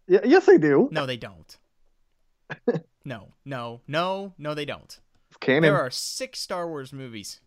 [0.07, 0.87] Y- yes, they do.
[0.91, 1.57] No, they don't.
[3.07, 4.99] No, no, no, no, they don't.
[5.29, 5.61] It's canon.
[5.61, 7.39] There are six Star Wars movies.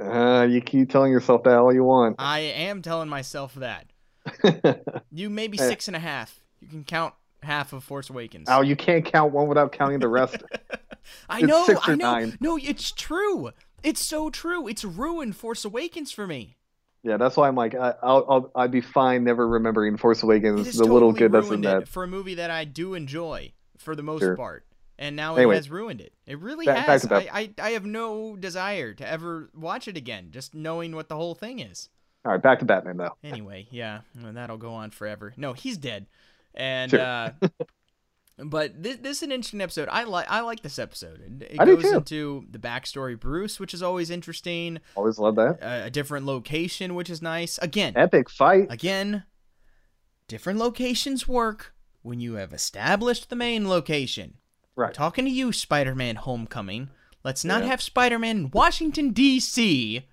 [0.00, 2.16] Uh, you keep telling yourself that all you want.
[2.20, 3.86] I am telling myself that.
[5.12, 6.40] You maybe six and a half.
[6.60, 8.48] You can count half of Force Awakens.
[8.50, 10.36] oh, you can't count one without counting the rest.
[11.28, 12.12] I it's know, I know.
[12.12, 12.36] nine.
[12.40, 13.50] No, it's true.
[13.82, 14.66] It's so true.
[14.66, 16.56] It's ruined Force Awakens for me.
[17.02, 20.76] yeah, that's why I'm like, I, I'll, I'll, I'd be fine never remembering Force Awakens.
[20.76, 21.86] The little good that's in that.
[21.88, 24.36] for a movie that I do enjoy for the most Sure.
[24.36, 24.64] part.
[24.98, 25.54] And now Anyway.
[25.54, 26.14] it has ruined it.
[26.26, 27.06] It really Back- back has.
[27.06, 27.28] Beth.
[27.30, 31.16] I, I, I have no desire to ever watch it again, just knowing what the
[31.16, 31.90] whole thing is.
[32.26, 33.16] All right, back to Batman though.
[33.22, 35.32] Anyway, yeah, well, that'll go on forever.
[35.36, 36.06] No, he's dead.
[36.54, 37.00] And Sure.
[37.00, 37.30] uh
[38.38, 39.88] but this this is an interesting episode.
[39.90, 41.20] I like I like this episode.
[41.40, 41.96] It, it I do goes too.
[41.98, 44.80] into the backstory Bruce, which is always interesting.
[44.96, 45.58] Always love that.
[45.62, 47.58] A, a different location, which is nice.
[47.58, 48.66] Again, Epic fight.
[48.72, 49.22] again,
[50.28, 54.34] different locations work when you have established the main location.
[54.74, 54.92] Right.
[54.92, 56.90] Talking to you, Spider-Man: Homecoming.
[57.24, 57.68] Let's not Yeah.
[57.70, 60.04] have Spider-Man in Washington D.C.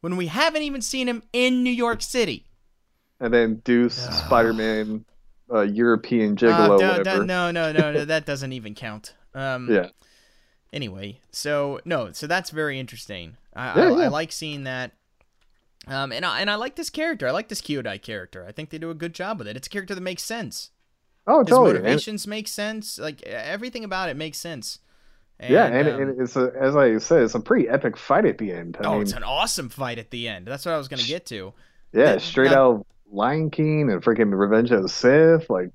[0.00, 2.46] when we haven't even seen him in New York City.
[3.20, 5.04] And then Deuce, Spider Man,
[5.52, 7.24] uh, European Uh, Gigolo, no, whatever.
[7.24, 9.14] no, no, no, no, that doesn't even count.
[9.34, 9.88] Um, Yeah.
[10.72, 13.36] Anyway, so no, so that's very interesting.
[13.54, 14.92] I, Yeah, I, I like seeing that.
[15.88, 17.26] Um, and I, and I like this character.
[17.26, 18.46] I like this Kyodai character.
[18.46, 19.56] I think they do a good job with it.
[19.56, 20.70] It's a character that makes sense.
[21.26, 21.70] Oh, His totally.
[21.70, 22.98] And- motivations make sense.
[22.98, 24.78] Like everything about it makes sense.
[25.40, 28.26] And, yeah, and, um, and it's a, as I said, it's a pretty epic fight
[28.26, 28.76] at the end.
[28.78, 30.46] I oh, mean, it's an awesome fight at the end.
[30.46, 31.54] That's what I was gonna get to.
[31.92, 35.48] yeah, the- straight now- out Lion King and freaking Revenge of the Sith.
[35.48, 35.70] Like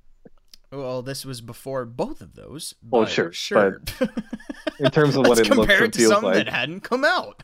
[0.72, 2.76] Well, this was before both of those.
[2.88, 3.82] Well, but sure, sure.
[4.80, 6.46] in terms of what it looks compare and to feels something like.
[6.46, 7.44] that hadn't come out.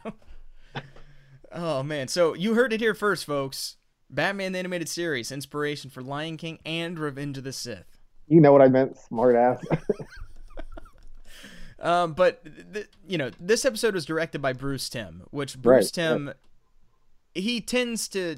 [1.52, 2.08] oh man!
[2.08, 3.78] So you heard it here first, folks.
[4.12, 7.98] Batman the animated series, inspiration for Lion King and Revenge of the Sith.
[8.28, 9.64] You know what I meant, smart ass.
[11.82, 15.94] Um, but th- you know, this episode was directed by Bruce Timm, which Bruce Right,
[15.94, 16.34] Timm,
[17.34, 18.38] he tends to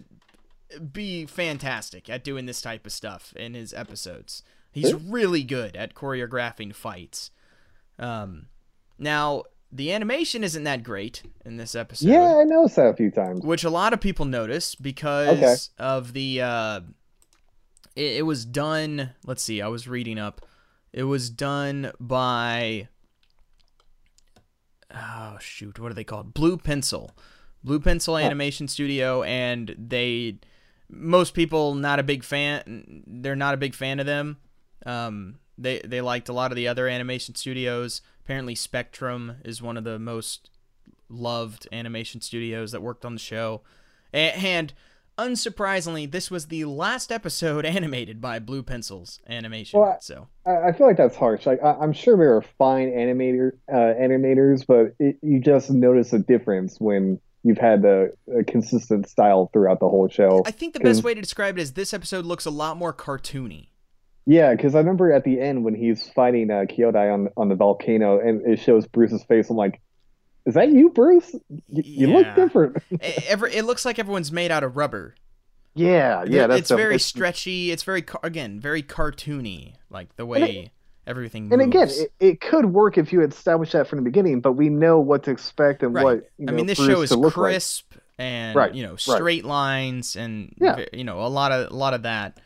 [0.92, 4.44] be fantastic at doing this type of stuff in his episodes.
[4.72, 7.30] He's really good at choreographing fights.
[8.00, 8.48] Um,
[8.98, 12.08] now the animation isn't that great in this episode.
[12.08, 13.42] yeah, I noticed that a few times.
[13.44, 16.80] which a lot of people notice because of the uh
[17.96, 20.42] it, it was done let's see i was reading up
[20.92, 22.88] it was done by
[24.94, 25.80] oh shoot.
[25.80, 26.34] What are they called?
[26.34, 27.16] Blue pencil.
[27.64, 30.38] Blue pencil animation studio and they
[30.90, 34.38] most people not a big fan they're not a big fan of them.
[34.86, 38.02] Um they they liked a lot of the other animation studios.
[38.24, 40.50] Apparently spectrum is one of the most
[41.10, 43.62] loved animation studios that worked on the show.
[44.14, 44.74] A- And
[45.18, 49.80] unsurprisingly, this was the last episode animated by Blue Pencils Animation.
[49.80, 51.46] Well, I- so I, I feel like that's harsh.
[51.46, 56.14] Like I, I'm sure there are fine animator uh, animators, but it, you just notice
[56.14, 58.08] a difference when you've had a,
[58.40, 60.44] a consistent style throughout the whole show.
[60.46, 62.94] I think the best way to describe it is this episode looks a lot more
[62.94, 63.68] cartoony.
[64.26, 67.56] Yeah, because I remember at the end when he's fighting uh, Kyodai on on the
[67.56, 69.50] volcano, and it shows Bruce's face.
[69.50, 69.82] I'm like,
[70.46, 71.34] "Is that you, Bruce?
[71.50, 75.16] Y- you look different." E- Every, it looks like everyone's made out of rubber.
[75.76, 77.72] yeah, yeah, that's it's the- very it's- stretchy.
[77.72, 80.72] It's very again very cartoony, like the way
[81.08, 81.52] everything.
[81.52, 82.00] And again, moves.
[82.00, 85.00] it, it could work if you had established that from the beginning, but we know
[85.00, 86.04] what to expect and right.
[86.04, 87.52] what you I know, mean, this Bruce show is to look like.
[87.54, 89.00] crisp and Right, you know right.
[89.00, 90.86] straight lines and Yeah.
[90.94, 92.40] you know a lot of a lot of that.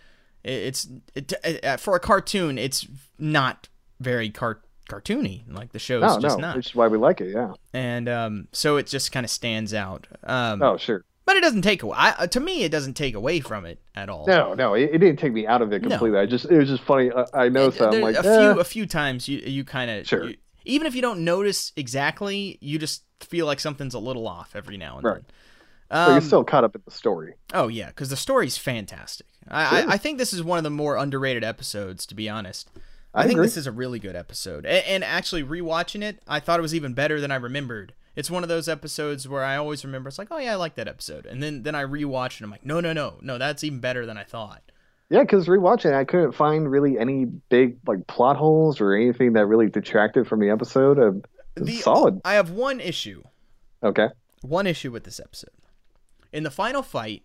[0.44, 0.88] It, it's
[1.44, 2.88] it, uh, for a cartoon, it's
[3.20, 3.68] not
[4.00, 5.44] very car- cartoony.
[5.52, 7.34] Like the show's No, just no, not, which is why we like it.
[7.34, 7.54] Yeah.
[7.74, 10.08] and um, so it just kind of stands out.
[10.24, 11.04] Um, Oh, sure.
[11.26, 11.96] but it doesn't take away.
[11.98, 14.26] I, to me, it doesn't take away from it at all.
[14.28, 15.90] No, no, it, it didn't take me out of it No.
[15.90, 16.20] completely.
[16.20, 17.12] I just it was just funny.
[17.12, 17.94] I, I noticed that.
[17.94, 20.32] I'm like, a eh, few a few times you you kind of Sure.
[20.66, 24.78] even if you don't notice exactly, you just feel like something's a little off every
[24.78, 25.14] now and Right.
[25.16, 25.26] then.
[25.90, 27.34] but Um, you're still caught up in the story.
[27.54, 29.26] Oh yeah, because the story's fantastic.
[29.50, 29.90] I, Sure.
[29.90, 32.70] I I think this is one of the more underrated episodes, to be honest.
[33.18, 33.48] I I, think agree.
[33.48, 36.76] this is a really good episode, and, and actually rewatching it, I thought it was
[36.76, 37.94] even better than I remembered.
[38.16, 40.08] It's one of those episodes where I always remember.
[40.10, 42.44] It's like, oh yeah, I like that episode, and then then I rewatch it.
[42.44, 44.62] I'm like, no, no, no, no, that's even better than I thought.
[45.10, 49.46] Yeah, because rewatching, I couldn't find really any big like plot holes or anything that
[49.46, 50.98] really detracted from the episode.
[51.00, 51.26] And
[51.56, 52.22] it's The solid.
[52.26, 53.24] I have one issue.
[53.84, 54.10] Okay.
[54.42, 55.52] one issue with this episode.
[56.34, 57.24] In the final fight,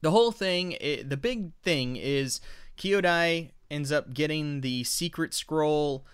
[0.00, 2.40] the whole thing, i the big thing is
[2.78, 6.04] Kyodai ends up getting the secret scroll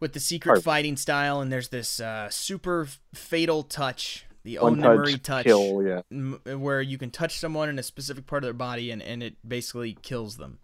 [0.00, 5.12] with the secret fighting style, and there's this uh, super fatal touch, the One Onamuri
[5.12, 5.82] touch, touch, kill.
[5.86, 6.02] Yeah.
[6.10, 9.22] m- where you can touch someone in a specific part of their body and, and
[9.22, 10.58] it basically kills them.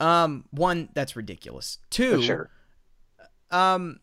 [0.00, 1.78] Um, one, that's ridiculous.
[1.90, 2.50] Two, Sure.
[3.50, 4.00] um,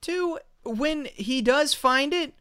[0.00, 2.34] two, when he does find it,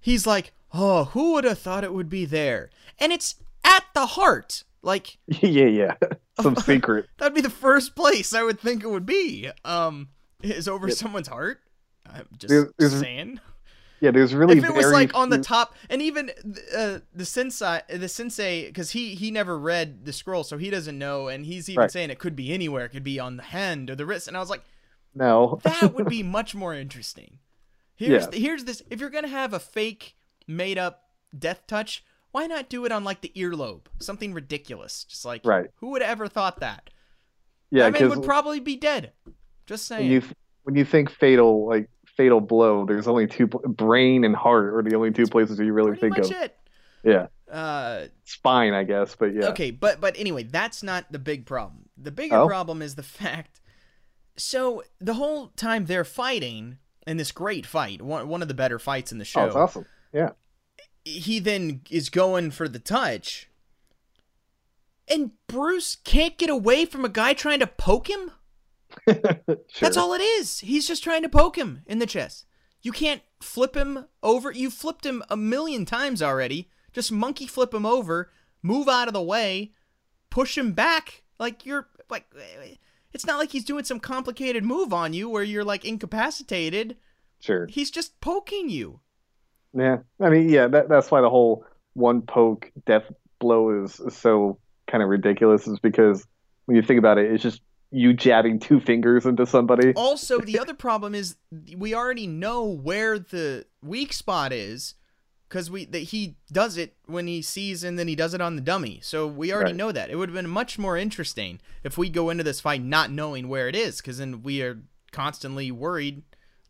[0.00, 4.06] he's like, "Oh, who would have thought it would be there?" And it's at the
[4.06, 4.64] heart.
[4.82, 5.94] Like yeah, yeah.
[6.40, 7.06] Some secret.
[7.18, 9.50] that'd be the first place I would think it would be.
[9.64, 10.08] Um,
[10.42, 11.60] is over someone's heart.
[12.06, 13.40] I'm just There's- there's- saying.
[14.00, 16.30] Yeah, there's really if it was like on the top, and even
[16.76, 20.98] uh, the sensei, the sensei, because he he never read the scroll, so he doesn't
[20.98, 21.90] know, and he's even Right.
[21.90, 22.84] saying it could be anywhere.
[22.84, 24.62] It could be on the hand or the wrist, and I was like.
[25.14, 25.60] No.
[25.62, 27.38] that would be much more interesting.
[27.94, 28.38] Here's Yeah.
[28.38, 28.82] here's this.
[28.90, 30.16] If you're gonna have a fake
[30.46, 31.04] made up
[31.38, 33.82] death touch, why not do it on like the earlobe?
[34.00, 35.04] Something ridiculous.
[35.04, 35.66] Just like Right.
[35.76, 36.90] who would ever thought that?
[37.70, 39.12] yeah, that man would probably be dead.
[39.66, 40.02] Just saying.
[40.02, 40.22] when you
[40.64, 44.96] when you think fatal like fatal blow, there's only two brain and heart are the
[44.96, 46.36] only two places that you really think much of.
[46.42, 46.56] it.
[47.04, 49.46] Yeah, Uh, spine, I guess, but yeah.
[49.50, 51.88] Okay, but but anyway, that's not the big problem.
[51.96, 52.46] The bigger Oh?
[52.48, 53.60] problem is the fact.
[54.36, 58.78] So the whole time they're fighting in this great fight, one one of the better
[58.78, 59.42] fights in the show.
[59.42, 59.86] Oh, it's awesome.
[60.12, 60.30] Yeah.
[61.04, 63.48] He then is going for the touch.
[65.06, 68.30] And Bruce can't get away from a guy trying to poke him?
[69.08, 69.58] sure.
[69.80, 70.60] That's all it is.
[70.60, 72.46] He's just trying to poke him in the chest.
[72.80, 74.50] You can't flip him over.
[74.50, 76.70] You flipped him a million times already.
[76.92, 78.30] Just monkey flip him over,
[78.62, 79.72] move out of the way,
[80.30, 81.24] push him back.
[81.38, 82.26] Like you're like
[83.12, 86.96] it's not like he's doing some complicated move on you where you're like incapacitated.
[87.40, 87.66] Sure.
[87.66, 89.00] He's just poking you.
[89.76, 89.98] Yeah.
[90.20, 93.04] I mean, yeah, that, that's why the whole one poke death
[93.40, 96.26] blow is, is so kind of ridiculous, is because
[96.66, 97.60] when you think about it, it's just
[97.90, 99.92] you jabbing two fingers into somebody.
[99.94, 101.36] Also, the other problem is
[101.76, 104.94] we already know where the weak spot is
[105.48, 108.56] because we that he does it when he sees and then he does it on
[108.56, 108.98] the dummy.
[109.02, 109.76] So we already Right.
[109.76, 110.10] know that.
[110.10, 113.48] It would have been much more interesting if we go into this fight not knowing
[113.48, 114.80] where it is because then we are
[115.12, 116.22] constantly worried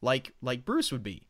[0.03, 1.29] like like Bruce would be.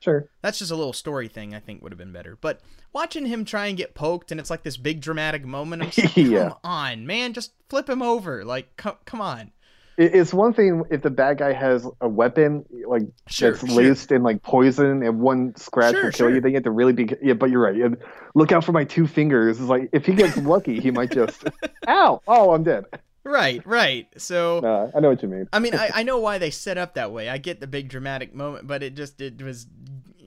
[0.00, 0.28] Sure.
[0.42, 2.36] That's just a little story thing I think would have been better.
[2.40, 2.60] But
[2.92, 5.82] watching him try and get poked and it's like this big dramatic moment.
[5.82, 6.52] I'm like, come Yeah.
[6.62, 8.44] on, man, just flip him over.
[8.44, 9.52] Like, come, come on.
[10.00, 13.82] It's one thing if the bad guy has a weapon, like Sure, that's sure.
[13.82, 16.40] laced in like poison, and one scratch Sure, will kill you.
[16.40, 17.08] Then you have to really be.
[17.20, 17.98] Yeah, but you're right.
[18.36, 19.58] Look out for my two fingers.
[19.58, 21.42] It's like if he gets lucky, he might just.
[21.88, 22.22] Ow!
[22.28, 22.84] Oh, I'm dead.
[23.28, 24.08] Right, right.
[24.16, 24.90] So.
[24.94, 25.48] I know what you mean.
[25.52, 27.28] I mean, I, I know why they set up that way.
[27.28, 29.66] I get the big dramatic moment, but it just it was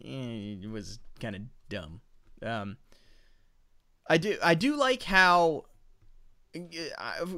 [0.06, 2.02] eh, it was kind of dumb.
[2.44, 2.78] Um,
[4.08, 5.66] I do I do like how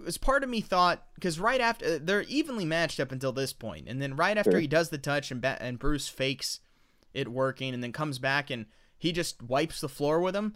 [0.08, 3.88] as part of me thought because right after they're evenly matched up until this point,
[3.88, 4.60] and then right after Sure.
[4.60, 6.60] he does the touch and ba- and Bruce fakes
[7.14, 8.66] it working, and then comes back and
[8.98, 10.56] he just wipes the floor with him.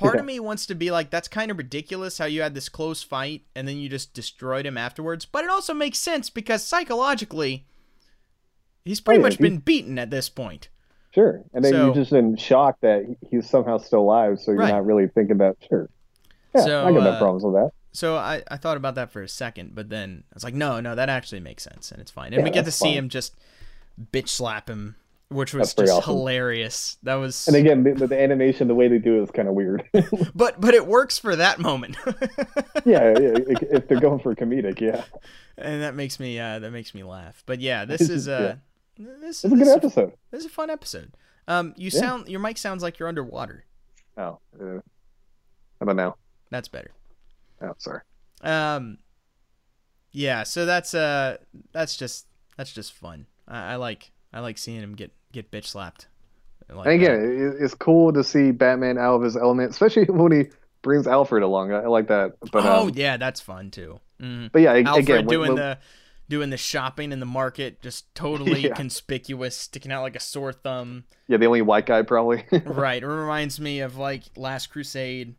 [0.00, 0.20] Part Yeah.
[0.20, 3.02] of me wants to be like, that's kind of ridiculous how you had this close
[3.02, 5.26] fight and then you just destroyed him afterwards.
[5.26, 7.66] But it also makes sense because psychologically,
[8.84, 10.68] he's pretty Oh, yeah, much he- been beaten at this point.
[11.12, 11.42] Sure.
[11.52, 14.70] And then So- you're just in shock that he's somehow still alive, so you're Right.
[14.72, 15.58] not really thinking about.
[15.68, 15.88] Sure.
[16.54, 17.70] Yeah, So, I got no uh, problems with that.
[17.92, 20.80] So I, I thought about that for a second, but then I was like, no,
[20.80, 22.32] no, that actually makes sense and it's fine.
[22.32, 23.34] And we get to that's see him just
[24.12, 24.94] bitch slap him
[25.30, 26.02] which was just awesome.
[26.14, 26.98] hilarious.
[27.04, 29.54] That was, And again, the, the animation, the way they do it is kind of
[29.54, 29.88] weird.
[30.34, 31.96] but but it works for that moment,
[32.84, 33.38] yeah, yeah,
[33.72, 35.04] if they're going for comedic, yeah.
[35.56, 37.42] and that makes me uh, that makes me laugh.
[37.46, 38.56] But yeah, this is uh,
[38.98, 40.12] this, It's a good this, episode.
[40.30, 41.12] this is a fun episode.
[41.48, 42.00] Um, you Yeah.
[42.00, 43.64] sound your mic sounds like you're underwater.
[44.18, 44.80] Oh, uh, how
[45.80, 46.16] about now?
[46.50, 46.90] That's better.
[47.62, 48.00] Oh, sorry.
[48.42, 48.98] Um,
[50.12, 50.42] yeah.
[50.42, 51.36] So that's uh,
[51.72, 53.26] that's just that's just fun.
[53.46, 56.06] I, I like I like seeing him get get bitch slapped.
[56.68, 57.14] Like and again,
[57.58, 60.44] it, it's cool to see Batman out of his element, especially when he
[60.82, 61.72] brings Alfred along.
[61.72, 62.34] I, like that.
[62.52, 64.00] But oh um, yeah, that's fun too.
[64.20, 65.78] hmm but yeah, Alfred again, doing when- the
[66.28, 68.74] doing the shopping in the market, just totally Yeah.
[68.74, 71.02] conspicuous, sticking out like a sore thumb.
[71.26, 72.44] yeah, the only white guy probably.
[72.64, 73.02] right.
[73.02, 75.34] It reminds me of like Last Crusade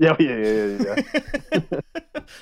[0.00, 1.80] yeah, yeah, yeah, yeah, yeah.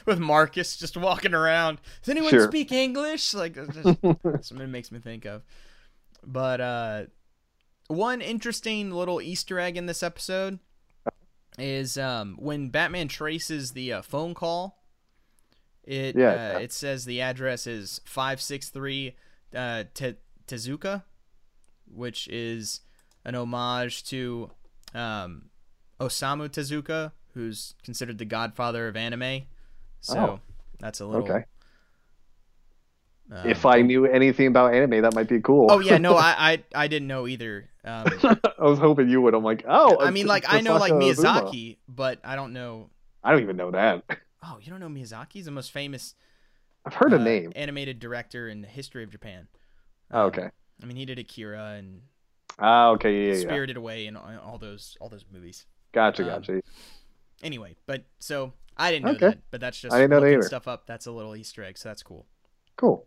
[0.05, 1.79] with Marcus just walking around.
[2.03, 2.49] Does anyone Sure.
[2.49, 3.33] speak English?
[3.33, 3.85] Like that's just
[4.49, 5.43] something it makes me think of.
[6.27, 7.03] But uh,
[7.87, 10.59] one interesting little Easter egg in this episode
[11.59, 14.83] is um, when Batman traces the uh, phone call.
[15.85, 16.55] It Yeah.
[16.57, 19.15] uh, it says the address is five six three
[19.55, 20.17] uh, Te-
[20.49, 21.05] Tezuka,
[21.87, 22.81] which is
[23.25, 24.51] an homage to
[24.95, 25.51] um,
[26.01, 29.43] Osamu Tezuka, who's considered the godfather of anime.
[30.01, 30.41] So Oh.
[30.81, 31.25] that's a little.
[31.31, 31.45] Okay.
[33.33, 35.67] Uh, if I knew anything about anime, that might be cool.
[35.71, 37.69] Oh yeah, no, I I, I didn't know either.
[37.85, 38.07] Um,
[38.59, 39.35] I was hoping you would.
[39.35, 39.99] I'm like, oh.
[40.01, 40.93] I mean, like I know like.
[40.93, 42.91] Miyazaki, but I don't know.
[43.23, 44.05] I don't even know that.
[44.49, 45.33] Oh, you don't know Miyazaki?
[45.33, 46.15] He's the most famous
[46.85, 47.53] I've heard uh, a name.
[47.57, 49.49] animated director in the history of Japan.
[50.13, 50.51] Oh, Um, okay.
[50.81, 52.03] I mean, he did Akira and
[52.61, 53.41] Ah, okay, yeah, yeah, yeah.
[53.49, 55.67] Spirited Away and all all those all those movies.
[55.93, 56.61] Gotcha, um, gotcha.
[57.43, 59.29] Anyway, but so I didn't know Okay.
[59.31, 60.43] that, but that's just I didn't know that either.
[60.43, 60.87] stuff up.
[60.87, 62.27] That's a little Easter egg, so that's cool.
[62.77, 63.05] Cool.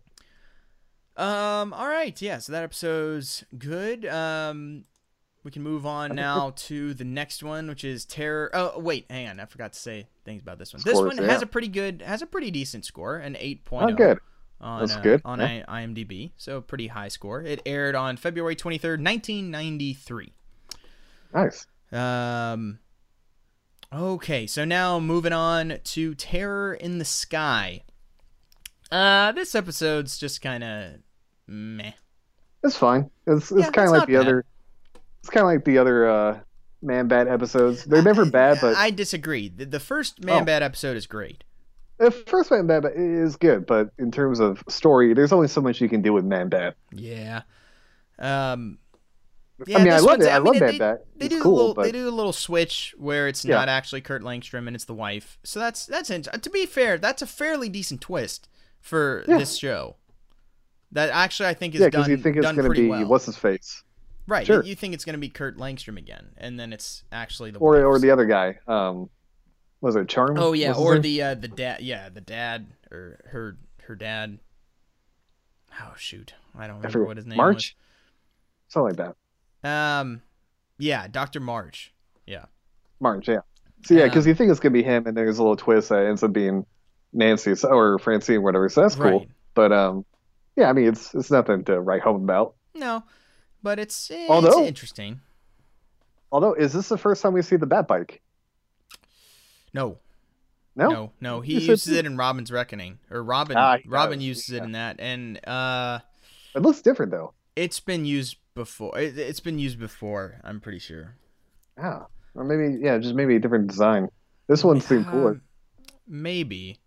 [1.16, 4.06] Um, all right, yeah, so that episode's good.
[4.06, 4.84] Um,
[5.42, 8.50] we can move on now to the next one, which is Terror.
[8.54, 10.82] Oh, wait, hang on, I forgot to say things about this one.
[10.84, 13.94] this Scores, one has a pretty good, has a pretty decent score, an 8.0 Oh,
[13.94, 14.18] good.
[14.60, 15.64] on That's uh, good, on yeah.
[15.68, 17.42] IMDb, so pretty high score.
[17.42, 20.32] It aired on February 23rd, 1993.
[21.34, 21.66] Nice.
[21.92, 22.78] Um.
[23.92, 27.82] Okay, so now moving on to Terror in the Sky.
[28.90, 30.92] Uh, this episode's just kind of
[31.46, 31.92] meh.
[32.62, 33.10] It's fine.
[33.26, 34.22] It's it's Yeah, kind of like the bad.
[34.26, 34.44] other.
[35.20, 36.40] It's kind of like the other uh,
[36.82, 37.84] Man Bat episodes.
[37.84, 39.48] They're never bad, but I disagree.
[39.48, 40.44] The, the first Man Oh.
[40.44, 41.44] Bad episode is great.
[41.98, 43.66] the first Man Bat is good.
[43.66, 46.74] But in terms of story, there's only so much you can do with Man Bat.
[46.92, 47.42] Yeah.
[48.18, 48.78] Um.
[49.74, 50.26] I mean, I love it.
[50.28, 51.04] I love Man they, Bat.
[51.16, 51.74] They It's do cool, a little.
[51.74, 53.56] but They do a little switch where it's Yeah.
[53.56, 55.38] not actually Kurt Langstrom and it's the wife.
[55.44, 56.96] So that's that's to be fair.
[56.98, 58.48] That's a fairly decent twist
[58.80, 59.38] for Yeah.
[59.38, 59.96] this show.
[60.92, 62.88] That actually I think is yeah, done because you think it's done going to be
[62.88, 63.06] well.
[63.06, 63.84] what's his face,
[64.26, 64.46] Right.
[64.46, 64.62] Sure.
[64.64, 67.82] You think it's going to be Kurt Langstrom again, and then it's actually the or
[67.84, 68.58] or the other guy.
[68.66, 69.08] Um,
[69.80, 70.36] was it Charm?
[70.38, 71.02] Oh yeah, or name?
[71.02, 71.80] the uh, the dad.
[71.82, 74.38] Yeah, the dad or her her dad.
[75.80, 77.76] Oh shoot, I don't remember what his name is March,
[78.68, 79.14] something like
[79.62, 79.68] that.
[79.68, 80.22] Um,
[80.78, 81.92] yeah, Doctor March.
[82.26, 82.46] Yeah.
[83.00, 83.40] March, yeah.
[83.84, 85.88] So yeah, because Um, you think it's gonna be him, and there's a little twist
[85.90, 86.66] that ends up being
[87.12, 88.68] Nancy or Francine, whatever.
[88.68, 89.04] So that's cool.
[89.20, 89.28] Right.
[89.54, 90.04] But um,
[90.56, 92.54] yeah, I mean, it's it's nothing to write home about.
[92.74, 93.02] No,
[93.62, 95.20] but it's eh, Although- interesting.
[96.32, 98.22] Although, is this the first time we see the Bat Bike?
[99.74, 99.98] No,
[100.76, 100.88] No.
[100.88, 101.40] no, no.
[101.40, 103.56] He uses it in Robin's Reckoning, or Robin.
[103.56, 105.98] Ah, Robin uses it in that, and uh,
[106.54, 107.34] It looks different though.
[107.56, 108.96] it's been used before.
[108.98, 110.40] It, it's been used before.
[110.44, 111.16] I'm pretty sure.
[111.76, 112.04] Yeah.
[112.36, 114.08] Or maybe yeah, just maybe a different design.
[114.46, 115.32] This one seemed cooler.
[115.32, 115.42] Um,
[116.06, 116.78] maybe.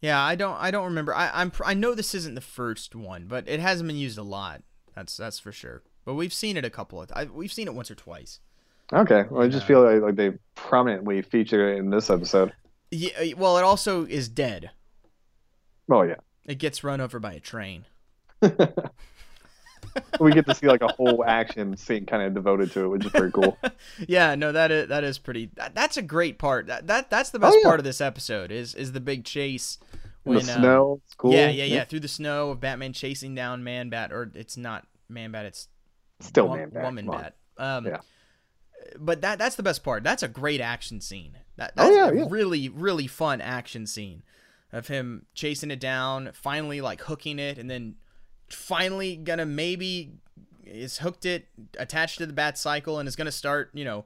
[0.00, 0.56] Yeah, I don't.
[0.56, 1.14] I don't remember.
[1.14, 1.52] I, I'm.
[1.64, 4.62] I know this isn't the first one, but it hasn't been used a lot.
[4.94, 5.82] That's that's for sure.
[6.04, 7.10] But we've seen it a couple of.
[7.14, 8.40] I, we've seen it once or twice.
[8.92, 9.24] Okay.
[9.30, 12.52] Well, I just feel like, like they prominently feature it in this episode.
[12.90, 13.34] Yeah.
[13.36, 14.70] Well, it also is dead.
[15.90, 16.16] Oh yeah.
[16.46, 17.84] It gets run over by a train.
[20.20, 23.04] we get to see like a whole action scene kind of devoted to it, which
[23.06, 23.58] is pretty cool.
[24.08, 24.34] yeah.
[24.34, 25.50] No, that is that is pretty.
[25.54, 26.66] That, that's a great part.
[26.66, 27.64] That, that that's the best Oh, yeah.
[27.68, 28.50] part of this episode.
[28.52, 29.78] Is is the big chase.
[30.24, 31.32] In the um, snow, it's cool.
[31.32, 31.84] Yeah, yeah, yeah.
[31.84, 35.46] Through the snow of Batman chasing down Man Bat, or it's not Man Bat.
[35.46, 35.68] It's
[36.20, 36.82] Still Man Bat.
[36.84, 37.06] Woman.
[37.06, 37.36] Bat.
[37.56, 37.98] Um, Yeah.
[38.98, 40.02] But that that's the best part.
[40.04, 41.38] That's a great action scene.
[41.56, 42.26] That, Oh, yeah, a yeah.
[42.28, 44.22] really really fun action scene
[44.72, 47.94] of him chasing it down, finally like hooking it, and then
[48.50, 50.12] finally gonna maybe
[50.64, 51.46] is hooked it
[51.78, 54.04] attached to the bat cycle and is gonna start you know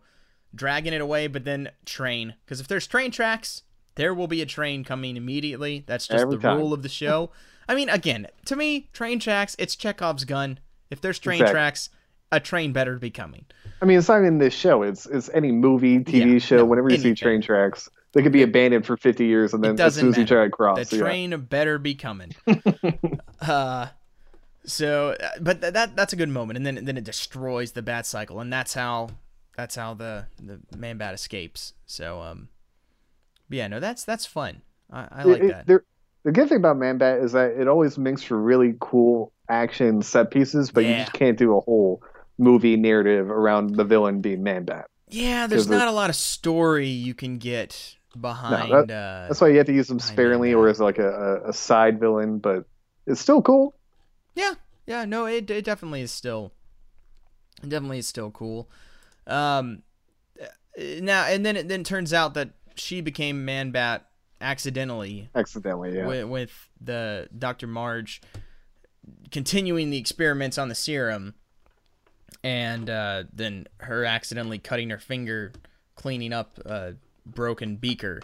[0.54, 3.62] dragging it away, but then train because if there's train tracks,
[3.94, 5.84] there will be a train coming immediately.
[5.86, 6.58] That's just Every the time.
[6.58, 7.30] rule of the show.
[7.68, 10.58] I mean, again, to me, train tracks, it's Chekhov's gun.
[10.90, 11.52] If there's train Exactly.
[11.54, 11.90] tracks,
[12.30, 13.44] a train better be coming.
[13.80, 14.82] I mean, it's not in this show.
[14.82, 16.56] It's it's any movie, TV Yeah, show.
[16.58, 17.16] no, whenever you anything.
[17.16, 20.18] see train tracks, they could be abandoned for 50 years, and then as soon as
[20.18, 21.02] you try to cross, the yeah.
[21.02, 22.34] train better be coming.
[23.40, 23.86] uh,
[24.64, 27.82] so, uh, but th- that that's a good moment, and then then it destroys the
[27.82, 29.10] bat cycle, and that's how
[29.56, 31.74] that's how the the man bat escapes.
[31.86, 32.48] So, um,
[33.48, 34.62] but yeah, no, that's that's fun.
[34.90, 35.66] I, I like It- it- that.
[35.66, 35.84] there-
[36.24, 40.02] the good thing about Man Bat is that it always makes for really cool action
[40.02, 42.00] set pieces, but you just can't do a whole
[42.38, 44.86] movie narrative around the villain being Man Bat.
[45.08, 48.72] Yeah, there's not a lot of story you can get behind.
[48.72, 51.98] uh, That's why you have to use them sparingly, or as like a, a side
[51.98, 52.66] villain, but
[53.08, 53.74] it's still cool.
[54.34, 54.54] Yeah,
[54.86, 56.52] yeah, no, it it definitely is still,
[57.62, 58.68] it definitely is still cool.
[59.26, 59.82] Um,
[60.40, 60.46] uh,
[61.00, 64.06] now and then it then turns out that she became Man Bat
[64.40, 66.06] accidentally Accidentally, yeah.
[66.06, 67.66] with, with the Dr.
[67.66, 68.20] March
[69.30, 71.34] continuing the experiments on the serum,
[72.44, 75.52] and uh, then her accidentally cutting her finger,
[75.94, 78.20] cleaning up a broken beaker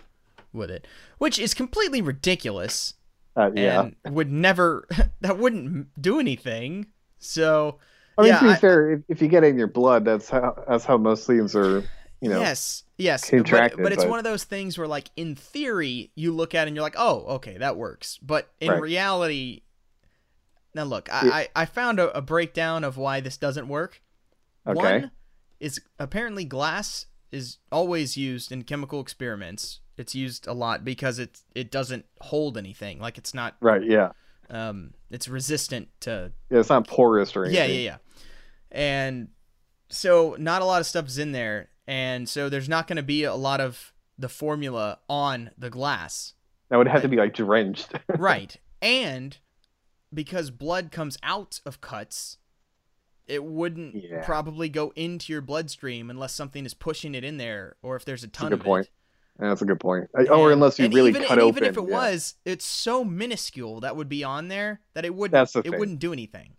[0.53, 0.87] with it,
[1.19, 2.95] which is completely ridiculous
[3.39, 3.89] Uh, yeah.
[4.05, 4.87] and would never
[5.21, 6.87] that wouldn't do anything.
[7.19, 7.79] So
[8.17, 10.05] I mean, yeah, to be I- fair, if, if you get it in your blood,
[10.05, 11.85] that's how that's how most things are.
[12.21, 15.09] You know, yes, yes, but, contracted, but it's but- one of those things where, like,
[15.15, 18.19] in theory, you look at it and you're like, oh, okay, that works.
[18.21, 18.81] But in Right.
[18.81, 19.63] reality,
[20.75, 21.33] now look, I, Yeah.
[21.33, 24.03] I, I found a, a breakdown of why this doesn't work.
[24.67, 24.77] Okay.
[24.77, 25.11] One
[25.61, 29.79] is apparently glass is always used in chemical experiments.
[29.99, 32.99] It's used a lot because it it doesn't hold anything.
[33.01, 33.83] Like it's not right?
[33.85, 34.13] Yeah,
[34.51, 36.61] um it's resistant to yeah.
[36.61, 37.71] It's not porous or anything.
[37.71, 37.97] Yeah, yeah, yeah.
[38.71, 39.29] And
[39.89, 43.03] so not a lot of stuff is in there, and so there's not going to
[43.03, 46.35] be a lot of the formula on the glass,
[46.69, 47.93] That would have to be like drenched.
[48.19, 48.57] right?
[48.83, 49.39] And
[50.13, 52.39] because blood comes out of cuts,
[53.27, 54.25] it wouldn't Yeah.
[54.25, 58.25] probably go into your bloodstream unless something is pushing it in there, or if there's
[58.25, 58.87] a ton good of point.
[58.87, 58.93] it.
[59.39, 60.09] That's a good point.
[60.19, 61.63] Uh, or unless you and really even, cut open.
[61.65, 61.97] even if it yeah.
[61.97, 65.33] was, it's so minuscule that would be on there that it wouldn't.
[65.33, 65.79] That's the it thing.
[65.79, 66.55] wouldn't do anything.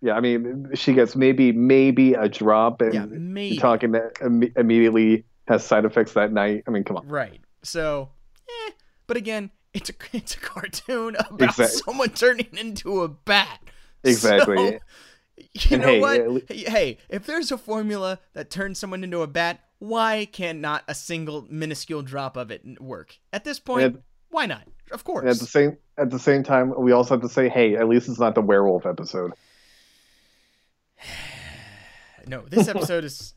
[0.00, 3.56] Yeah, I mean, she gets maybe maybe a drop, and Yeah, maybe.
[3.56, 6.64] talking that imme- immediately has side effects that night.
[6.66, 7.08] I mean, come on.
[7.08, 7.40] Right.
[7.62, 8.10] So,
[8.48, 8.72] eh.
[9.06, 13.60] But again, it's a it's a cartoon about Exact- someone turning into a bat.
[14.02, 14.56] Exactly.
[14.56, 14.78] So,
[15.36, 16.20] you And know hey, what?
[16.20, 20.26] at le- Hey, hey, if there's a formula that turns someone into a bat, why
[20.30, 23.18] can not a single minuscule drop of it work?
[23.32, 24.62] At this point, And- why not?
[24.90, 25.28] Of course.
[25.30, 28.08] At the same at the same time, we also have to say, hey, at least
[28.08, 29.32] it's not the werewolf episode.
[32.26, 33.34] No, this episode is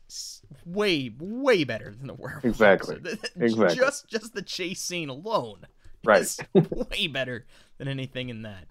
[0.64, 2.44] way, way better than the werewolf.
[2.44, 2.96] Exactly.
[3.36, 3.76] Exactly.
[3.76, 5.66] Just, just the chase scene alone
[6.06, 6.22] Right.
[6.22, 7.44] is way better
[7.76, 8.64] than anything in that.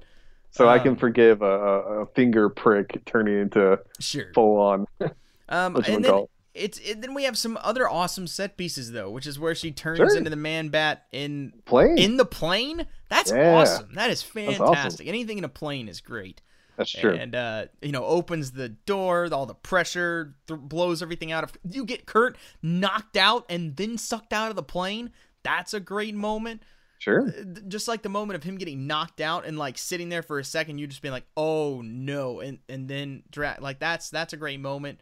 [0.58, 4.32] So I can Um, forgive a, a, finger prick turning into Sure.
[4.34, 4.88] full on.
[5.49, 9.26] Um, and then it's it, then we have some other awesome set pieces though, which
[9.26, 10.18] is where she turns Sure.
[10.18, 11.97] into the man bat in Plane.
[11.97, 12.86] in the plane.
[13.08, 13.53] That's Yeah.
[13.55, 13.93] awesome.
[13.93, 14.55] That is awesome.
[14.55, 15.08] fantastic.
[15.08, 16.41] Anything in a plane is great.
[16.76, 17.14] That's true.
[17.14, 21.53] And uh, you know, opens the door, all the pressure th- blows everything out of.
[21.64, 25.12] You get Kurt knocked out and then sucked out of the plane.
[25.43, 26.62] That's a great moment.
[26.98, 27.28] Sure.
[27.28, 30.39] Uh, Just like the moment of him getting knocked out and like sitting there for
[30.39, 34.34] a second, you just being like, "Oh no!" and and then dra- like that's that's
[34.34, 35.00] a great moment.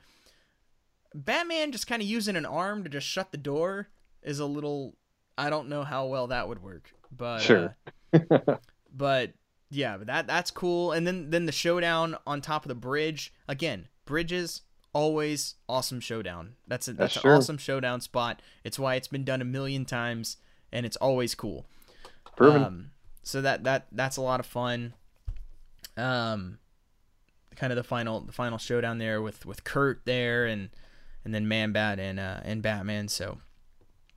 [1.14, 3.88] Batman just kind of using an arm to just shut the door
[4.22, 4.96] is a little.
[5.38, 7.76] I don't know how well that would work, but Sure.
[8.14, 8.56] uh,
[8.93, 9.34] but
[9.70, 10.91] yeah, but that that's cool.
[10.91, 13.88] And then then the showdown on top of the bridge again.
[14.06, 14.62] Bridges
[14.93, 16.56] always awesome showdown.
[16.68, 17.38] That's a that's, That's an true.
[17.38, 18.41] awesome showdown spot.
[18.64, 20.38] It's why it's been done a million times,
[20.72, 21.66] and it's always cool.
[22.36, 22.63] Proven.
[22.63, 22.91] Um,
[23.23, 24.93] so that that that's a lot of fun.
[25.97, 26.59] Um,
[27.55, 30.69] kind of the final the final showdown there with with Kurt there and
[31.23, 33.07] and then Man Bat and uh and Batman.
[33.07, 33.39] So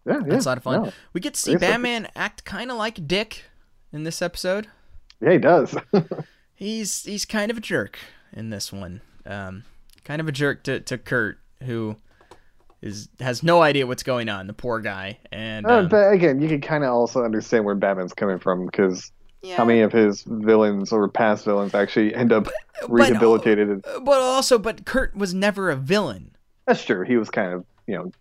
[0.06, 0.24] yeah, yeah.
[0.26, 0.82] that's a lot of fun.
[0.84, 0.92] No.
[1.12, 1.56] We get to see.
[1.56, 3.44] Batman act kind of like dick
[3.92, 4.68] in this episode.
[5.20, 5.76] Yeah, he does.
[6.54, 8.00] He's he's kind of a jerk
[8.32, 9.00] in this one.
[9.24, 9.62] Um,
[10.02, 11.96] kind of a jerk to, to Kurt who
[12.82, 14.46] is has no idea what's going on.
[14.46, 17.74] The poor guy and Uh, um, but again, you can kind of also understand where
[17.74, 19.10] Batman's coming from because
[19.42, 22.44] yeah, how many of his villains or past villains actually end up
[22.80, 23.68] but- rehabilitated?
[23.68, 26.32] and- But also, but Kurt was never a villain.
[26.66, 27.02] That's true.
[27.04, 28.12] He was kind of, you know,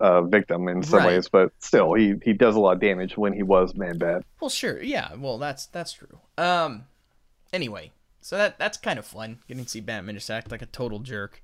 [0.00, 1.06] a, a victim in some Right.
[1.08, 4.24] ways, but still, he he does a lot of damage when he was Man Bat.
[4.40, 5.14] Well, sure, yeah.
[5.16, 6.18] Well, that's that's true.
[6.38, 6.84] Um,
[7.52, 10.66] anyway, so that that's kind of fun getting to see Batman just act like a
[10.66, 11.42] total jerk.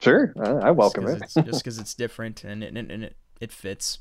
[0.00, 1.20] Sure, uh, I welcome it.
[1.20, 1.34] just
[1.64, 3.98] because it's different and it and it, it fits.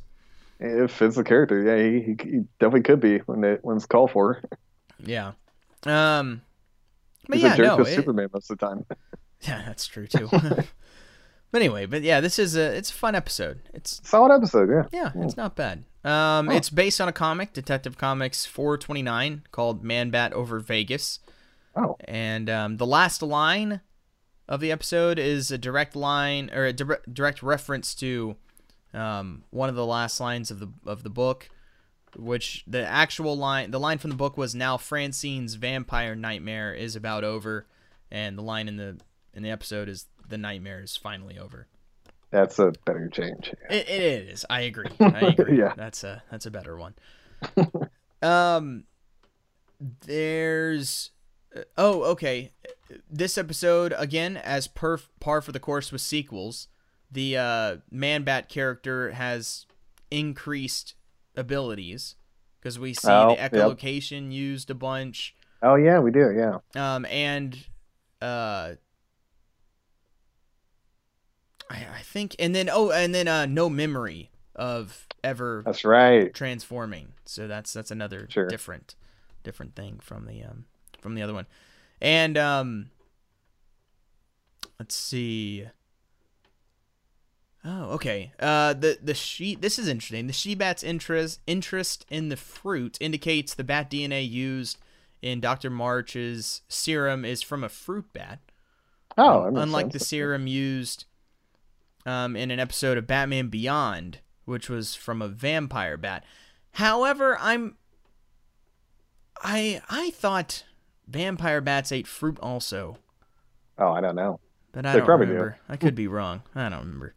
[0.60, 1.62] It fits the character.
[1.64, 4.42] Yeah, he, he, he definitely could be when it when it's called for.
[5.00, 5.32] Yeah.
[5.86, 6.42] Um,
[7.28, 8.86] But He's yeah, a jerk no, it- Superman most of the time.
[9.42, 10.28] Yeah, that's true too.
[10.32, 10.66] but
[11.54, 13.62] anyway, but yeah, this is a it's a fun episode.
[13.74, 14.84] It's Solid episode, yeah.
[14.92, 15.86] yeah, it's not bad.
[16.04, 16.52] Um, Oh.
[16.52, 21.20] it's based on a comic, Detective Comics 429, called Man Bat Over Vegas,
[21.74, 23.80] Oh, and um, the last line
[24.50, 28.36] of the episode is a direct line or a dire- direct reference to
[28.94, 31.50] um, one of the last lines of the of the book,
[32.18, 36.96] which the actual line the line from the book was now Francine's vampire nightmare is
[36.96, 37.68] about over,
[38.10, 38.98] and the line in the
[39.36, 41.68] in the episode is the nightmare is finally over.
[42.32, 43.54] that's a better change.
[43.70, 44.46] It, it is.
[44.50, 44.92] I agree.
[45.00, 45.60] I agree.
[45.60, 45.74] Yeah.
[45.78, 46.96] That's a that's a better one.
[48.24, 48.86] um,
[50.08, 51.12] there's.
[51.78, 52.52] Oh, okay.
[53.10, 56.68] This episode again, as per par for the course with sequels,
[57.12, 59.66] the uh, Man Bat character has
[60.12, 60.96] increased
[61.36, 62.16] abilities
[62.60, 63.52] because we see Oh, the yep.
[63.52, 66.60] echolocation used a bunch, Oh yeah, we do, yeah.
[66.96, 67.58] um, and
[68.22, 68.74] uh,
[71.70, 76.34] I, I think, and then oh, and then uh, no memory of ever That's right.
[76.34, 77.10] transforming.
[77.26, 78.48] So that's that's another Sure.
[78.48, 78.96] different
[79.44, 80.66] different thing from the um
[81.00, 81.46] from the other one.
[82.02, 82.90] And um
[84.80, 85.66] let's see.
[87.66, 88.32] Oh, okay.
[88.40, 90.28] Uh the the she this is interesting.
[90.28, 94.78] The she bat's interest interest in the fruit indicates the bat DNA used
[95.22, 95.70] in Dr.
[95.70, 98.40] March's serum is from a fruit bat.
[99.18, 99.94] Oh, Un- unlike sense.
[99.94, 101.04] the serum used
[102.06, 106.24] um, in an episode of Batman Beyond, which was from a vampire bat.
[106.74, 107.76] However, I'm
[109.42, 110.64] I I thought
[111.10, 112.98] vampire bats ate fruit also,
[113.78, 114.40] Oh, I don't know.
[114.72, 115.54] but I They don't probably do.
[115.68, 116.44] I could be wrong.
[116.56, 117.16] I don't remember.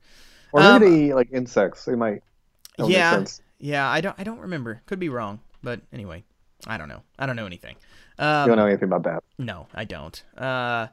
[0.52, 1.84] Or maybe Um, they eat like insects.
[1.84, 2.22] They might.
[2.76, 3.24] That would make yeah,
[3.58, 3.88] yeah.
[3.88, 4.82] I don't I don't remember.
[4.86, 6.24] Could be wrong, but anyway,
[6.66, 7.02] I don't know.
[7.18, 7.76] I don't know anything.
[8.18, 9.26] You Um, don't know anything about bats.
[9.38, 10.22] No, I don't.
[10.36, 10.88] Uh,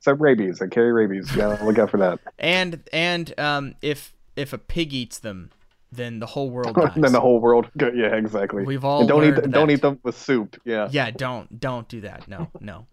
[0.00, 0.58] Except rabies.
[0.58, 1.30] They carry rabies.
[1.30, 2.20] You gotta look out for that.
[2.38, 5.50] and and um, if if a pig eats them,
[5.92, 6.92] then the whole world dies.
[6.96, 7.68] then the whole world.
[7.80, 8.64] Yeah, exactly.
[8.64, 9.50] We've all and don't eat.
[9.50, 10.60] Don't eat them with soup.
[10.64, 10.88] Yeah.
[10.90, 12.86] yeah don't don't do that no no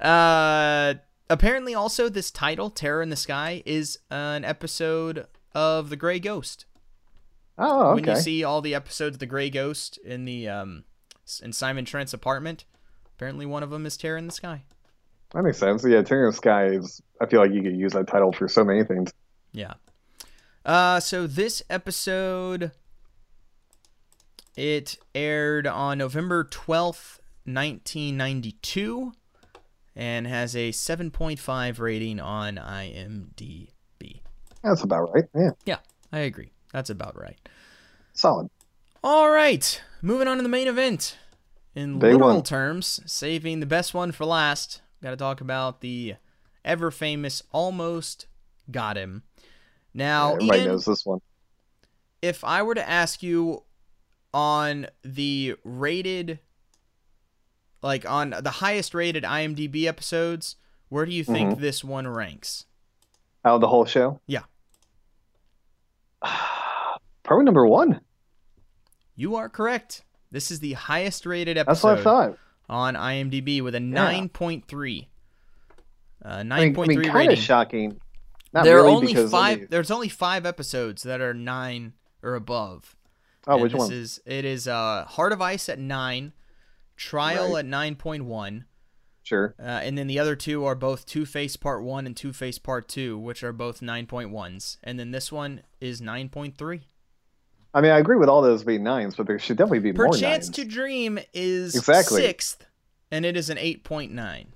[0.00, 0.94] uh
[1.30, 6.66] apparently also this title terror in the sky is an episode of the gray ghost
[7.58, 7.94] Oh, okay.
[7.94, 10.84] when you see all the episodes of the gray ghost in the um
[11.42, 12.64] in simon trent's apartment
[13.16, 14.64] apparently one of them is terror in the sky
[15.32, 15.84] That makes sense.
[15.86, 17.00] Yeah, Terror in the Sky is.
[17.20, 19.12] I feel like you could use that title for so many things.
[19.52, 19.74] yeah
[20.64, 22.70] uh so this episode
[24.56, 29.12] it aired on november 12th 1992
[29.96, 33.68] and has a 7.5 rating on imdb
[34.62, 35.24] That's about right.
[35.34, 35.78] Yeah, Yeah,
[36.12, 36.52] I agree.
[36.72, 37.36] That's about right.
[38.14, 38.48] solid.
[39.04, 41.18] All right, moving on to the main event.
[41.74, 42.42] In Day literal one.
[42.44, 46.14] terms, saving the best one for last, got to talk about the
[46.64, 48.26] ever famous almost
[48.70, 49.24] got him.
[49.94, 51.20] Now, Everybody Ian, knows this one.
[52.22, 53.62] if I were to ask you
[54.32, 56.38] on the rated,
[57.82, 60.56] like on the highest rated IMDb episodes,
[60.88, 61.60] where do you think Mhm.
[61.60, 62.64] this one ranks?
[63.44, 64.20] Out of the whole show.
[64.26, 64.44] Yeah.
[67.22, 68.00] Probably number one.
[69.14, 70.02] You are correct.
[70.30, 71.96] This is the highest rated episode.
[71.96, 72.38] That's what I thought.
[72.68, 75.08] on IMDb with a 9.3.
[76.24, 78.00] Uh, I mean, 9.3 I mean kind of shocking.
[78.52, 79.68] Not there are only five.
[79.70, 82.94] There's only five episodes that are nine or above.
[83.46, 83.92] oh, And which this one?
[83.92, 86.32] Is it is uh, Heart of Ice at nine,
[86.96, 87.60] Trial Right.
[87.60, 88.66] at nine point one,
[89.22, 89.54] Sure.
[89.58, 92.58] uh, and then the other two are both Two Face Part One and Two Face
[92.58, 96.56] Part Two, which are both nine point ones, and then this one is nine point
[96.58, 96.82] three.
[97.74, 100.08] I mean, I agree with all those being nines, but there should definitely be more
[100.08, 102.20] Perchance to Dream is Exactly.
[102.20, 102.66] sixth,
[103.10, 104.52] and it is an eight point nine.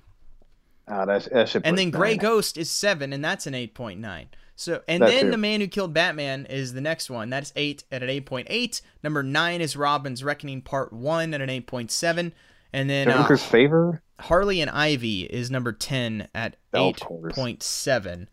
[0.89, 2.17] Ah, that, that should and then Gray.
[2.17, 4.29] Ghost is seven, and that's an eight point nine.
[4.55, 7.29] So, and then the man who killed Batman is the next one.
[7.29, 8.81] That's eight at an eight point eight.
[9.03, 12.33] Number nine is Robin's Reckoning Part One at an eight point seven,
[12.73, 14.01] and then uh, Joker's favor.
[14.19, 17.01] Harley and Ivy is number ten at Oh, eight
[17.35, 18.31] point seven.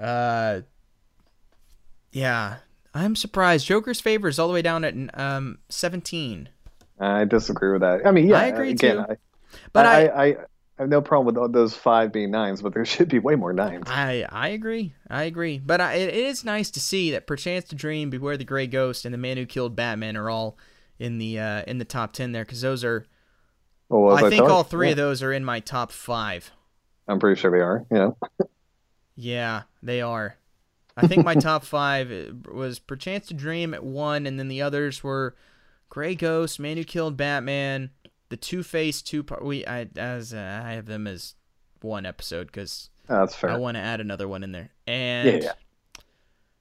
[0.00, 0.60] Uh,
[2.12, 2.58] yeah,
[2.94, 3.66] I'm surprised.
[3.66, 6.48] Joker's favor is all the way down at um seventeen.
[7.00, 8.06] I disagree with that.
[8.06, 9.02] I mean, yeah, I agree, again, too.
[9.02, 9.16] I,
[9.72, 10.36] But I, I, I,
[10.78, 13.52] I have no problem with those five being nines, but there should be way more
[13.52, 13.84] nines.
[13.86, 14.94] I I agree.
[15.10, 15.58] I agree.
[15.58, 19.04] But I, it is nice to see that Perchance to Dream, Beware the Gray Ghost,
[19.04, 20.56] and The Man Who Killed Batman are all
[20.98, 23.06] in the uh, in the top ten there because those are.
[23.88, 26.52] Well, as I think thought, all three yeah, of those are in my top five.
[27.08, 27.86] I'm pretty sure they are.
[27.90, 28.10] Yeah.
[29.16, 30.36] Yeah, they are.
[30.96, 34.62] I think my top five uh, was Perchance to Dream at one, and then the
[34.62, 35.34] others were
[35.88, 37.90] Gray Ghost, Man Who Killed Batman,
[38.28, 39.44] the Two Face two part.
[39.44, 41.34] We I as uh, I have them as
[41.80, 43.50] one episode because Oh, that's fair.
[43.50, 44.70] I want to add another one in there.
[44.86, 45.52] And Yeah, yeah.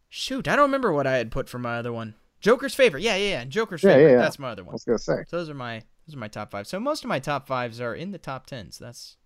[0.10, 2.16] shoot, I don't remember what I had put for my other one.
[2.40, 3.04] Joker's favorite.
[3.04, 3.46] Yeah, yeah, yeah.
[3.46, 4.12] Joker's Yeah, favorite.
[4.12, 4.18] yeah.
[4.20, 4.74] That's my other I one.
[4.74, 5.24] was gonna say.
[5.28, 6.68] So those are my those are my top five.
[6.68, 8.72] So most of my top fives are in the top ten.
[8.72, 9.18] So that's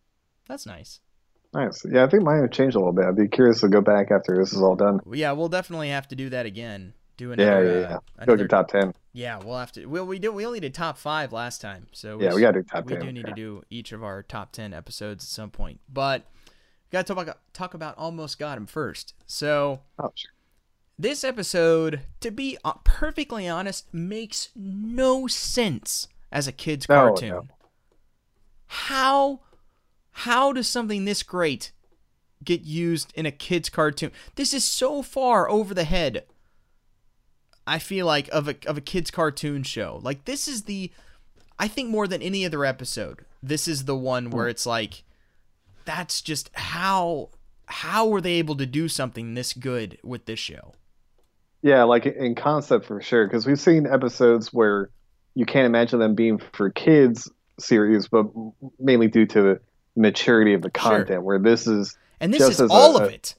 [0.47, 0.99] that's nice.
[1.53, 1.85] Nice.
[1.85, 3.03] Yeah, I think mine have changed a little bit.
[3.05, 5.01] I'd be curious to go back after this is all done.
[5.11, 6.93] Yeah, we'll definitely have to do that again.
[7.21, 7.65] Do Yeah, another.
[7.65, 8.25] yeah, uh, yeah.
[8.25, 8.93] Go another- top ten.
[9.13, 9.85] Yeah, we'll have to.
[9.85, 10.29] Well, we did.
[10.29, 12.93] We only did top five last time, so Yeah, s- we gotta do top we
[12.95, 13.29] 10, do need yeah.
[13.29, 15.79] to do each of our top ten episodes at some point.
[15.87, 16.51] But we
[16.91, 19.13] got to talk about talk about almost got him first.
[19.27, 20.31] So Oh, sure.
[20.97, 27.29] this episode, to be uh, perfectly honest, makes no sense as a kids No, cartoon.
[27.29, 27.47] no.
[28.65, 29.41] How
[30.11, 31.71] how does something this great
[32.43, 34.11] get used in a kids cartoon?
[34.35, 36.25] This is so far over the head.
[37.71, 40.01] I feel like of a of a kids cartoon show.
[40.03, 40.91] Like this is the
[41.57, 43.21] I think more than any other episode.
[43.41, 44.51] This is the one where hmm.
[44.51, 45.03] it's like
[45.85, 47.29] that's just how
[47.67, 50.73] how were they able to do something this good with this show?
[51.61, 53.25] Yeah, like in concept for sure.
[53.25, 54.89] Because we've seen episodes where
[55.33, 58.25] you can't imagine them being for kids series, but
[58.79, 59.61] mainly due to the
[59.95, 60.97] maturity of the Sure.
[60.97, 61.23] content.
[61.23, 63.35] Where this is, And this is as a- all of it.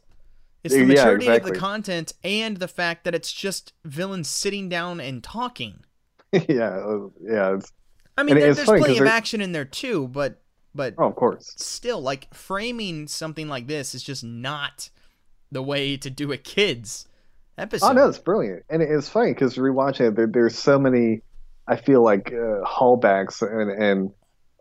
[0.64, 4.68] It's the Yeah, maturity of the content and the fact that it's just villains sitting
[4.68, 5.84] down and talking.
[6.32, 7.56] yeah, uh, yeah.
[7.56, 7.72] It's,
[8.16, 10.42] I mean, there, there's plenty of action in there too, but
[10.74, 11.52] but oh, of course.
[11.56, 14.90] still, like framing something like this is just not
[15.50, 17.06] the way to do a kids
[17.58, 17.90] episode.
[17.90, 21.22] Oh no, it's brilliant, and it's funny because rewatching it, there, there's so many.
[21.66, 24.10] I feel like uh, hallbacks and and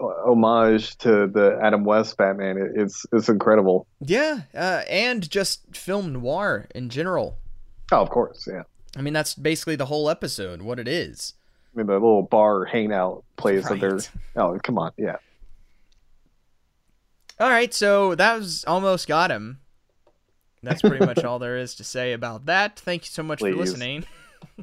[0.01, 2.57] homage to the Adam West Batman.
[2.57, 3.87] It, it's it's incredible.
[3.99, 7.37] Yeah, uh, and just film noir in general.
[7.91, 8.63] Oh, of course, yeah.
[8.95, 11.33] I mean, that's basically the whole episode, what it is.
[11.73, 13.99] I mean, the little bar hangout place that they're.
[14.35, 15.17] Oh, come on, yeah.
[17.39, 19.59] All right, so that was almost got him.
[20.63, 22.79] That's pretty much all there is to say about that.
[22.79, 24.05] Thank you so much for listening.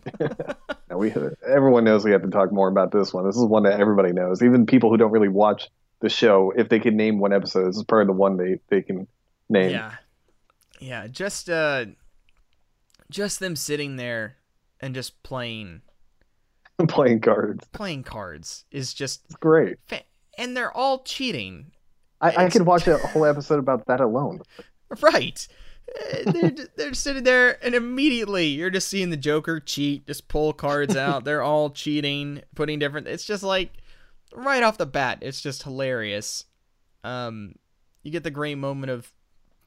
[0.99, 1.13] We
[1.47, 3.25] everyone knows we have to talk more about this one.
[3.27, 5.69] This is one that everybody knows, even people who don't really watch
[6.01, 6.53] the show.
[6.57, 9.07] If they can name one episode, this is probably the one they they can
[9.49, 9.71] name.
[9.71, 9.95] Yeah.
[10.81, 11.87] Yeah, just uh
[13.11, 14.37] just them sitting there
[14.81, 15.83] and just playing
[16.89, 19.79] Playing cards, playing cards is just it's great.
[19.89, 20.03] fa-
[20.37, 21.73] and they're all cheating.
[22.21, 24.43] I, I could watch a whole episode about that alone.
[25.01, 25.47] Right.
[26.27, 30.53] They're, ju- they're sitting there, and immediately you're just seeing the Joker cheat, just pull
[30.53, 31.25] cards out.
[31.25, 33.09] They're all cheating, putting different.
[33.09, 33.73] It's just like
[34.35, 36.45] right off the bat, it's just hilarious.
[37.05, 37.55] Um,
[38.03, 39.13] you get the great moment of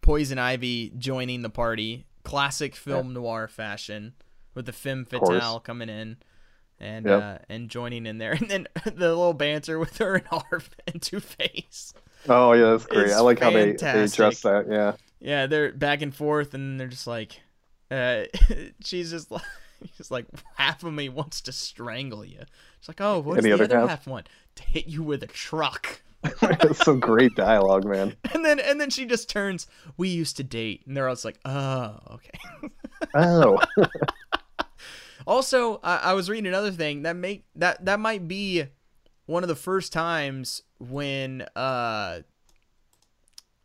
[0.02, 4.14] Poison Ivy joining the party, classic film noir fashion,
[4.54, 6.18] with the femme fatale coming in.
[6.80, 7.22] And Yep.
[7.22, 11.00] uh, and joining in there, and then the little banter with her and Harv and
[11.00, 11.94] Two Face.
[12.28, 13.06] Oh yeah, that's great.
[13.08, 14.14] It's I like how they, they fantastic.
[14.20, 14.66] address that.
[14.68, 14.94] Yeah.
[15.22, 17.40] Yeah, they're back and forth, and they're just like,
[17.90, 18.24] uh,
[18.84, 19.44] she's just like,
[19.98, 22.40] just like half of me wants to strangle you.
[22.80, 23.90] She's like, oh, what's the other other half?
[23.90, 24.08] half?
[24.08, 24.28] want?
[24.56, 26.02] To hit you with a truck.
[26.42, 28.16] That's some great dialogue, man.
[28.34, 29.68] And then and then she just turns.
[29.98, 32.70] We used to date, and they're all just like, oh, okay.
[33.16, 33.58] Oh,
[35.28, 38.66] Also, I, I was reading another thing that make that that might be
[39.26, 42.22] one of the first times when uh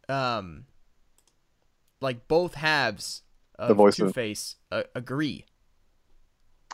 [0.09, 0.65] um
[2.01, 3.23] like both halves
[3.59, 5.45] of voice Two Face uh, agree.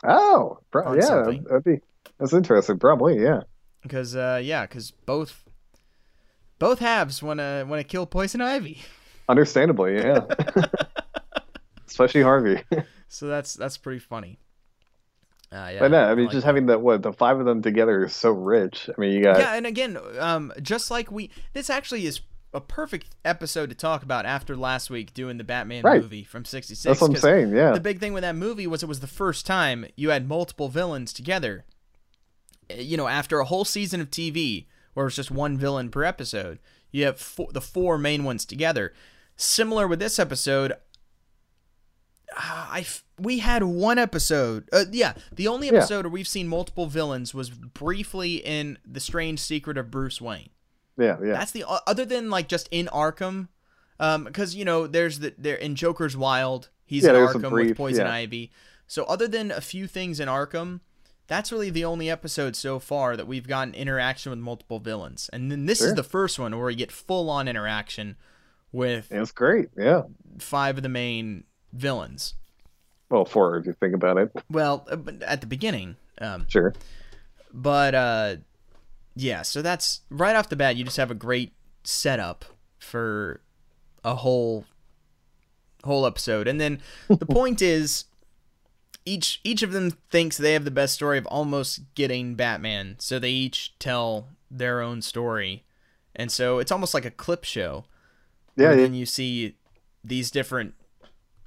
[0.05, 1.01] oh, pro- yeah.
[1.03, 1.45] something.
[1.45, 1.81] That'd be
[2.19, 2.79] that's interesting.
[2.79, 3.41] Probably, yeah.
[3.83, 5.45] because uh yeah because both
[6.59, 8.81] both halves want to want to kill poison ivy
[9.29, 10.21] Understandably, yeah.
[11.87, 12.63] Especially Harvey.
[13.09, 14.39] so that's that's pretty funny
[15.53, 16.49] uh, yeah, but no, I mean, like just that.
[16.49, 18.89] having the what the five of them together is so rich.
[18.89, 22.23] I mean, you got yeah and again um just like we this actually is
[22.55, 26.03] a perfect episode to talk about after last week doing the batman Right.
[26.03, 27.57] movie from 66 that's what I'm saying.
[27.57, 30.29] Yeah, the big thing with that movie was it was the first time you had
[30.29, 31.65] multiple villains together.
[32.71, 36.05] Uh, You know, after a whole season of TV where it's just one villain per
[36.05, 36.59] episode,
[36.91, 38.93] you have four, the four main ones together.
[39.37, 40.75] Similar with this episode,
[42.37, 42.87] I
[43.19, 44.69] we had one episode.
[44.73, 45.75] Uh, yeah, the only Yeah.
[45.79, 50.51] episode where we've seen multiple villains was briefly in The Strange Secret of Bruce Wayne.
[50.99, 51.33] Yeah, yeah.
[51.33, 53.49] That's the other than like just in Arkham,
[54.01, 57.77] um, because you know there's the there in Joker's Wild, he's Yeah, in Arkham with
[57.77, 58.13] Poison yeah.
[58.13, 58.51] Ivy.
[58.87, 60.81] So other than a few things in Arkham,
[61.29, 65.31] that's really the only episode so far that we've gotten interaction with multiple villains.
[65.33, 68.17] And then this is the first one where you get full on interaction
[68.71, 69.69] with It's great.
[69.79, 70.03] Yeah.
[70.39, 72.35] five of the main villains.
[73.09, 74.31] Well, four if you think about it.
[74.51, 76.75] Well, uh, at the beginning, um, Sure.
[77.53, 78.37] but uh
[79.15, 80.77] yeah, so that's right off the bat.
[80.77, 81.53] You just have a great
[81.85, 82.45] setup
[82.79, 83.41] for
[84.05, 84.65] a whole
[85.85, 88.07] whole episode, and then the point is,
[89.05, 93.19] each each of them thinks they have the best story of almost getting Batman, so
[93.19, 95.65] they each tell their own story,
[96.17, 97.85] and so it's almost like a clip show.
[98.57, 99.57] Yeah, And you then you see
[100.05, 100.75] these different.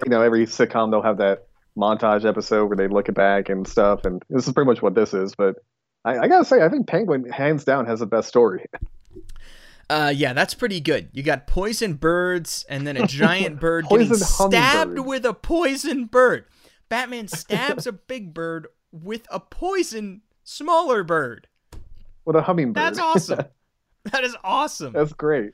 [0.04, 1.48] You know, every sitcom they'll have that
[1.78, 4.94] montage episode where they look it back and stuff, and this is pretty much what
[4.96, 5.36] this is.
[5.36, 5.56] But
[6.06, 8.66] I, I gotta say, I think Penguin hands down has the best story.
[9.88, 11.10] Uh, yeah, that's pretty good.
[11.14, 16.46] You got poison birds, and then a giant bird getting stabbed with a poison bird.
[16.90, 21.48] Batman stabs a big bird with a poison smaller bird.
[22.26, 22.84] With a hummingbird.
[22.84, 23.42] That's awesome.
[24.12, 24.94] That is awesome.
[24.94, 25.52] That's great.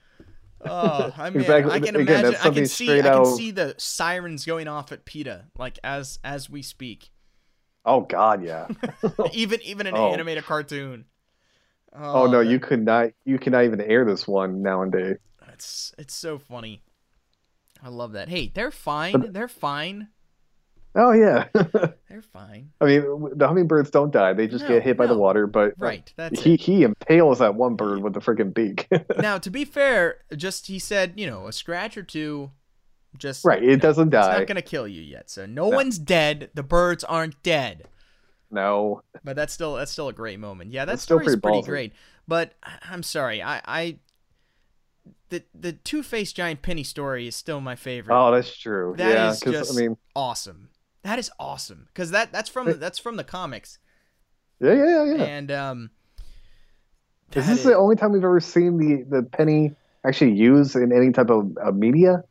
[0.66, 1.74] Oh, I mean, Exactly.
[1.74, 2.32] I can imagine.
[2.32, 2.91] that's I can see.
[2.91, 7.12] I can out- see the sirens going off at PETA, like as as we speak.
[7.86, 8.67] Oh God, yeah.
[9.34, 10.13] even even an Oh.
[10.13, 11.05] animated cartoon.
[11.93, 13.09] Oh, no, oh, that- you could not.
[13.25, 15.17] You cannot even air this one nowadays.
[15.53, 16.82] It's it's so funny.
[17.84, 18.29] I love that.
[18.29, 19.32] Hey, they're fine.
[19.34, 20.09] They're fine.
[20.93, 21.47] Oh yeah.
[22.09, 22.71] They're fine.
[22.82, 25.47] I mean, the hummingbirds don't die; they just No, get hit by the water.
[25.47, 26.11] But Right.
[26.17, 26.59] That's he it.
[26.61, 28.88] he impales that one bird with the freaking beak.
[29.17, 32.51] Now, to be fair, just he said, you know, a scratch or two,
[33.18, 34.38] just right, you it know, doesn't It's die.
[34.39, 35.30] not gonna kill you yet.
[35.30, 36.49] So no, one's dead.
[36.53, 37.88] The birds aren't dead.
[38.53, 40.72] No, But that's still that's still a great moment.
[40.72, 41.93] Yeah, that That's still story's pretty pretty great.
[42.28, 42.53] But
[42.89, 43.97] I'm sorry, I I
[45.30, 48.14] the the Two Face Giant Penny story is still my favorite.
[48.14, 48.93] oh, that's true.
[48.97, 50.70] That yeah, is just I mean, awesome.
[51.03, 53.80] That is awesome because that that's from that's from the comics
[54.59, 55.14] yeah, yeah, yeah.
[55.16, 55.24] yeah.
[55.24, 55.89] and um.
[57.34, 59.74] Is this the only time we've ever seen the the penny
[60.05, 62.24] actually used in any type of uh, media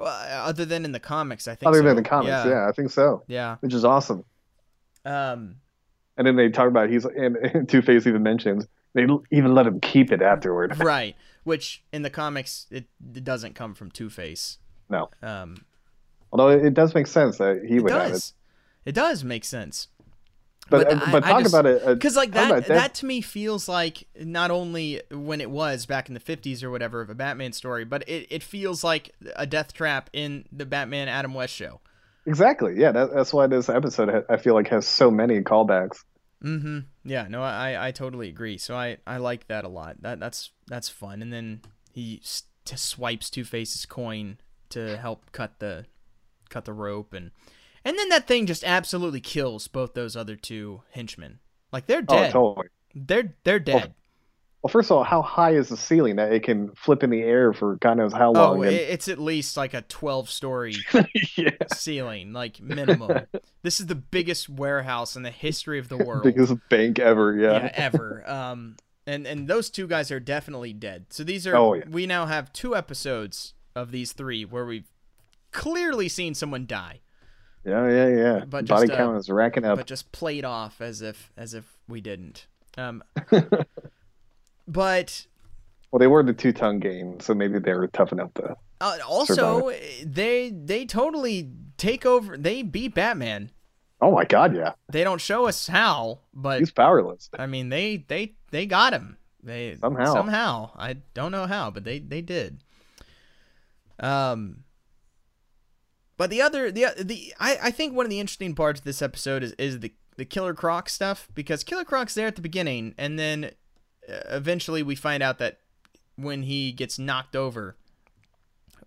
[0.00, 1.46] well, other than in the comics?
[1.48, 1.84] I think other so.
[1.84, 2.28] than the comics?
[2.30, 2.68] Yeah.
[2.68, 3.22] I think so.
[3.26, 4.24] yeah, Which is awesome.
[5.04, 5.56] Um,
[6.16, 9.66] And then they talk about he's and, and Two Face even mentions they even let
[9.66, 10.78] him keep it afterward.
[10.82, 11.16] right.
[11.44, 14.58] Which in the comics it, it doesn't come from Two Face.
[14.88, 15.64] No, Um,
[16.32, 18.32] although it, it does make sense that he would have it.
[18.84, 19.86] It does make sense.
[20.70, 21.82] But But uh, I- but talk just- about it.
[21.84, 25.84] uh, Because like talk that, that to me feels like not only when it was
[25.86, 29.14] back in the '50s or whatever of a Batman story, but it, it feels like
[29.36, 31.80] a death trap in the Batman Adam West show.
[32.26, 32.74] Exactly.
[32.78, 36.04] Yeah, that, that's why this episode I feel like has so many callbacks.
[36.44, 36.78] Mm-hmm.
[37.04, 37.26] Yeah.
[37.28, 38.56] No, I I totally agree.
[38.58, 39.96] So I I like that a lot.
[40.02, 41.20] That that's that's fun.
[41.22, 41.62] And then
[41.92, 44.38] he swipes Two Face's coin
[44.70, 45.86] to help cut the
[46.48, 47.30] cut the rope and
[47.84, 51.38] and then that thing just absolutely kills both those other two henchmen.
[51.72, 52.30] Like they're dead.
[52.34, 52.68] Oh, totally.
[52.94, 53.94] They're they're dead.
[54.62, 57.22] Well, first of all, how high is the ceiling that it can flip in the
[57.22, 58.58] air for God knows how Oh, long?
[58.58, 60.74] Oh, and- it's at least like a 12 story
[61.36, 63.22] yeah, ceiling, like minimum.
[63.62, 66.24] this is the biggest warehouse in the history of the world.
[66.24, 67.34] biggest bank ever.
[67.36, 67.52] Yeah.
[67.52, 68.22] yeah, ever.
[68.30, 68.76] Um,
[69.06, 71.06] and and those two guys are definitely dead.
[71.08, 71.84] So these are Oh, yeah.
[71.88, 74.90] we now have two episodes of these three where we've
[75.52, 77.00] clearly seen someone die,
[77.64, 78.44] yeah, yeah, yeah.
[78.46, 79.78] But Body just, uh, count is racking up.
[79.78, 82.46] but just played off as if as if we didn't.
[82.78, 83.02] Um,
[84.68, 85.26] but
[85.90, 88.56] well, they were the two tongue game, so maybe they were tough enough to.
[88.80, 89.70] uh, also
[90.04, 92.36] they they totally take over.
[92.36, 93.50] They beat Batman.
[94.02, 97.28] Oh my God, yeah, They don't show us how, but he's powerless.
[97.38, 99.18] I mean they they they got him.
[99.42, 100.12] They Somehow.
[100.12, 102.62] somehow I don't know how, but they they did.
[103.98, 104.64] Um.
[106.20, 109.00] But the other the the I, I think one of the interesting parts of this
[109.00, 112.94] episode is is the the Killer Croc stuff because Killer Croc's there at the beginning
[112.98, 113.52] and then
[114.06, 115.60] uh, eventually we find out that
[116.16, 117.74] when he gets knocked over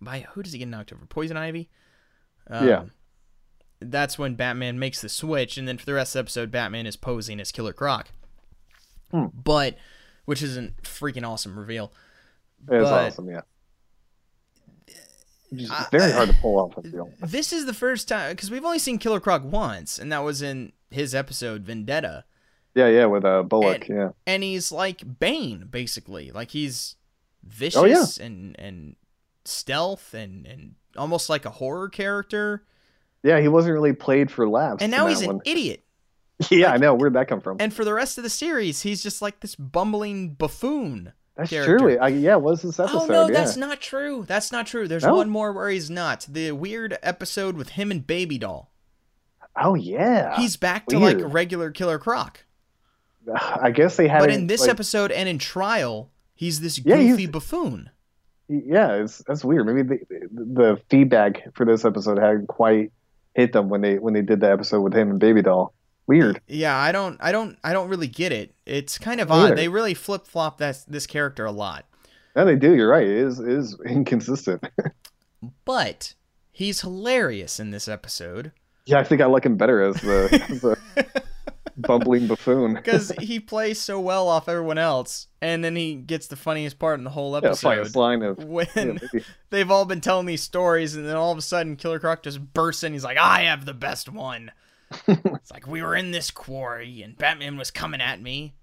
[0.00, 1.06] by who does he get knocked over?
[1.06, 1.68] Poison Ivy.
[2.48, 2.84] Um, Yeah.
[3.80, 6.86] That's when Batman makes the switch, and then for the rest of the episode, Batman
[6.86, 8.12] is posing as Killer Croc.
[9.10, 9.26] Hmm.
[9.34, 9.76] But,
[10.24, 11.92] which is a freaking awesome reveal.
[12.68, 13.40] It's but- awesome, yeah.
[15.60, 16.74] It's very hard to pull off.
[16.78, 17.10] I feel.
[17.20, 20.42] This is the first time because we've only seen Killer Croc once, and that was
[20.42, 22.24] in his episode Vendetta,
[22.74, 23.88] Yeah, yeah, with uh, Bullock.
[23.88, 26.96] And- yeah, and he's like Bane basically, like he's
[27.42, 28.04] vicious Oh, yeah.
[28.26, 28.96] and and
[29.44, 32.64] stealth and and almost like a horror character.
[33.22, 33.40] yeah.
[33.40, 34.82] He wasn't really played for laughs.
[34.82, 35.80] And now he's an idiot.
[36.50, 36.94] Yeah, I know.
[36.94, 37.58] Where'd that come from?
[37.60, 41.12] And for the rest of the series, he's just like this bumbling buffoon.
[41.36, 41.78] That's character.
[41.78, 41.98] true.
[41.98, 43.02] I, yeah, was this episode?
[43.02, 43.32] oh no, yeah.
[43.32, 44.24] that's not true.
[44.26, 44.86] That's not true.
[44.86, 45.16] There's No?
[45.16, 46.26] one more where he's not.
[46.30, 48.70] The weird episode with him and Baby Doll.
[49.56, 50.36] Oh yeah.
[50.36, 52.44] He's back to like regular Killer Croc.
[53.34, 54.20] I guess they had.
[54.20, 57.90] But it, in this like, episode and in trial, he's this Yeah, goofy buffoon.
[58.48, 59.66] Yeah, it's that's weird.
[59.66, 59.98] Maybe the,
[60.30, 62.92] the feedback for this episode hadn't quite
[63.34, 65.72] hit them when they when they did the episode with him and Baby Doll.
[66.06, 66.40] Weird.
[66.46, 68.54] Yeah, I don't, I don't, I don't really get it.
[68.66, 69.46] It's kind of odd.
[69.46, 69.56] either.
[69.56, 71.86] They really flip flop that this character a lot,
[72.36, 72.74] Yeah, they do.
[72.74, 73.06] You're right.
[73.06, 74.62] It is it is inconsistent.
[75.64, 76.14] but
[76.52, 78.52] he's hilarious in this episode
[78.86, 81.22] yeah, I think I like him better as the, as the
[81.76, 82.74] bumbling buffoon.
[82.84, 86.98] because he plays so well off everyone else, and then he gets the funniest part
[86.98, 87.70] in the whole episode.
[87.70, 91.38] Yeah, line of when yeah, they've all been telling these stories, and then all of
[91.38, 92.92] a sudden Killer Croc just bursts in.
[92.92, 94.50] He's like, "I have the best one."
[95.08, 98.54] it's like we were in this quarry, and Batman was coming at me,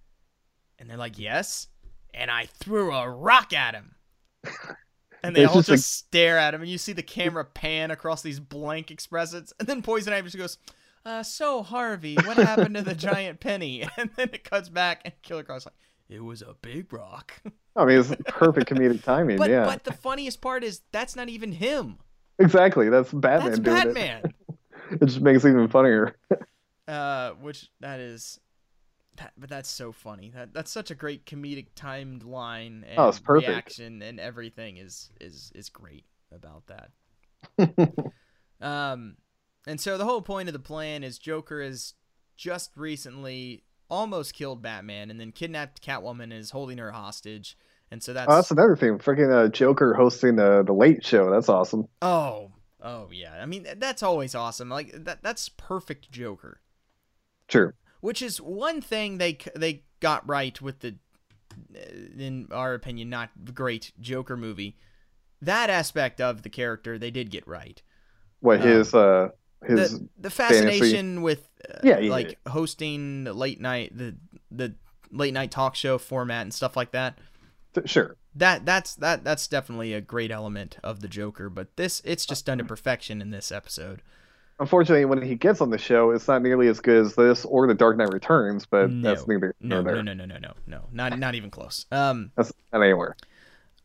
[0.80, 1.68] and they're like, "Yes,"
[2.14, 3.96] and I threw a rock at him.
[5.24, 7.92] And they all just just, like- stare at him, and you see the camera pan
[7.92, 10.58] across these blank expressions, and then Poison Ivy just goes,
[11.06, 15.14] uh, "So Harvey, what happened to the giant penny?" And then it cuts back, and
[15.22, 15.76] Killer Croc's like,
[16.10, 17.34] "It was a big rock."
[17.76, 19.38] I mean, it's perfect comedic timing.
[19.38, 22.00] But yeah, but the funniest part is that's not even him.
[22.40, 22.90] exactly.
[22.90, 24.34] That's Batman That's Batman.
[24.92, 25.06] It.
[25.06, 26.16] Just makes it even funnier.
[26.88, 28.40] uh, which that is,
[29.18, 30.32] that, but that's so funny.
[30.34, 33.48] That that's such a great comedic timed line and Oh, it's perfect.
[33.50, 36.92] reaction and everything is is is great about that.
[38.62, 39.16] Um,
[39.66, 41.96] and so the whole point of the plan is Joker has
[42.38, 47.58] just recently almost killed Batman and then kidnapped Catwoman and is holding her hostage.
[47.90, 49.00] And so that's Oh, that's another thing.
[49.00, 51.32] Freaking uh, Joker hosting uh, the Late Show.
[51.32, 51.88] That's awesome.
[52.04, 53.34] oh oh yeah.
[53.42, 54.70] I mean that's always awesome.
[54.70, 56.62] Like that that's perfect Joker.
[57.48, 57.74] True.
[58.00, 60.96] which is one thing they they got right with the
[62.18, 64.78] in our opinion not great Joker movie
[65.42, 67.82] that aspect of the character they did get right
[68.40, 69.30] What Um, his uh
[69.66, 74.16] his the, the fascination with uh, Yeah, yeah, like hosting the late night the
[74.50, 74.76] the
[75.12, 77.18] late night talk show format and stuff like that
[77.86, 78.16] sure.
[78.36, 82.46] That that's that that's definitely a great element of the Joker but this it's just
[82.46, 84.02] done to perfection in this episode
[84.60, 87.66] Unfortunately, when he gets on the show, it's not nearly as good as this or
[87.66, 88.68] The Dark Knight Returns.
[88.68, 89.10] But No.
[89.16, 92.54] that's neither no no no no no no no not not even close um That's
[92.72, 93.16] not anywhere.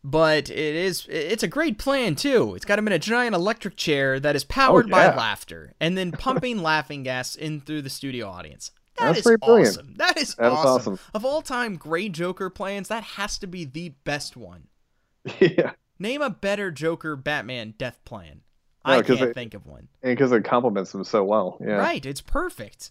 [0.05, 2.55] but it is it's a great plan too.
[2.55, 5.16] It's got him in a giant electric chair that is powered by Oh, yeah.
[5.16, 8.70] laughter and then pumping laughing gas in through the studio audience.
[8.99, 9.68] That That's is pretty brilliant.
[9.76, 9.94] awesome.
[9.99, 10.94] That is That awesome.
[10.94, 10.99] awesome.
[11.14, 14.68] Of all time great Joker plans, that has to be the best one.
[15.40, 18.42] yeah, Name a better Joker Batman death plan.
[18.86, 19.88] No, I can't it- think of one.
[20.03, 21.59] and because it complements him so well.
[21.61, 21.74] Yeah.
[21.74, 22.90] Right, it's perfect.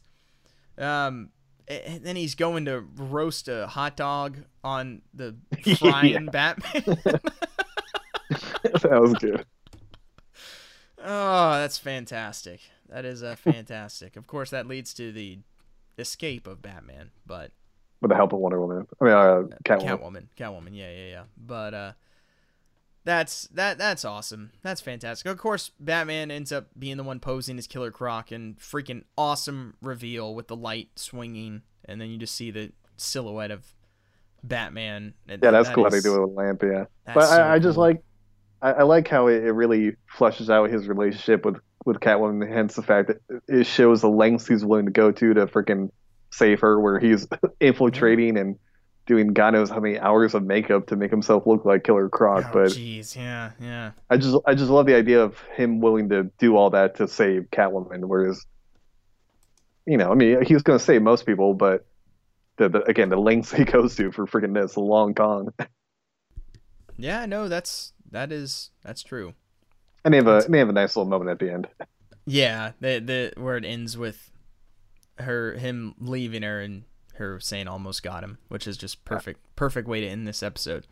[0.77, 1.29] Um
[1.67, 5.35] and then he's going to roast a hot dog on the
[5.79, 6.83] frying Batman.
[8.29, 9.43] that was good.
[11.03, 12.61] Oh, that's fantastic.
[12.89, 14.15] That is uh, fantastic.
[14.15, 15.39] of course, that leads to the
[15.97, 17.51] escape of Batman, but
[18.01, 18.87] With the help of Wonder Woman.
[19.01, 19.87] I mean, uh, Catwoman.
[19.87, 21.23] Catwoman, Catwoman, yeah, yeah, yeah.
[21.37, 21.91] But uh,
[23.03, 24.51] that's that that's awesome.
[24.63, 25.27] That's fantastic.
[25.31, 29.75] Of course, Batman ends up being the one posing as Killer Croc, and freaking awesome
[29.81, 33.73] reveal with the light swinging, and then you just see the silhouette of
[34.43, 35.13] Batman.
[35.27, 36.63] and Yeah, that's that cool how they do it with a lamp.
[36.63, 37.83] Yeah, but so I, I just cool.
[37.83, 38.03] like,
[38.61, 42.51] I, I like how it, it really flushes out his relationship with with Catwoman.
[42.51, 45.89] Hence the fact that it shows the lengths he's willing to go to to freaking
[46.31, 47.27] save her, where he's
[47.59, 48.57] infiltrating and
[49.05, 52.45] doing God knows how many hours of makeup to make himself look like Killer Croc.
[52.47, 53.91] Oh, but jeez, yeah, yeah.
[54.09, 57.07] I just I just love the idea of him willing to do all that to
[57.07, 58.05] save Catwoman.
[58.05, 58.45] Whereas,
[59.85, 61.85] you know, I mean, he was going to save most people, but
[62.57, 65.49] the, the again the lengths he goes to for freaking this Long con.
[66.97, 69.33] Yeah, no, that's that is that's true.
[70.05, 71.67] And they have a they have a nice little moment at the end.
[72.25, 74.31] Yeah, the the where it ends with
[75.17, 76.83] her him leaving her and
[77.15, 80.85] her saying almost got him, which is just perfect perfect way to end this episode.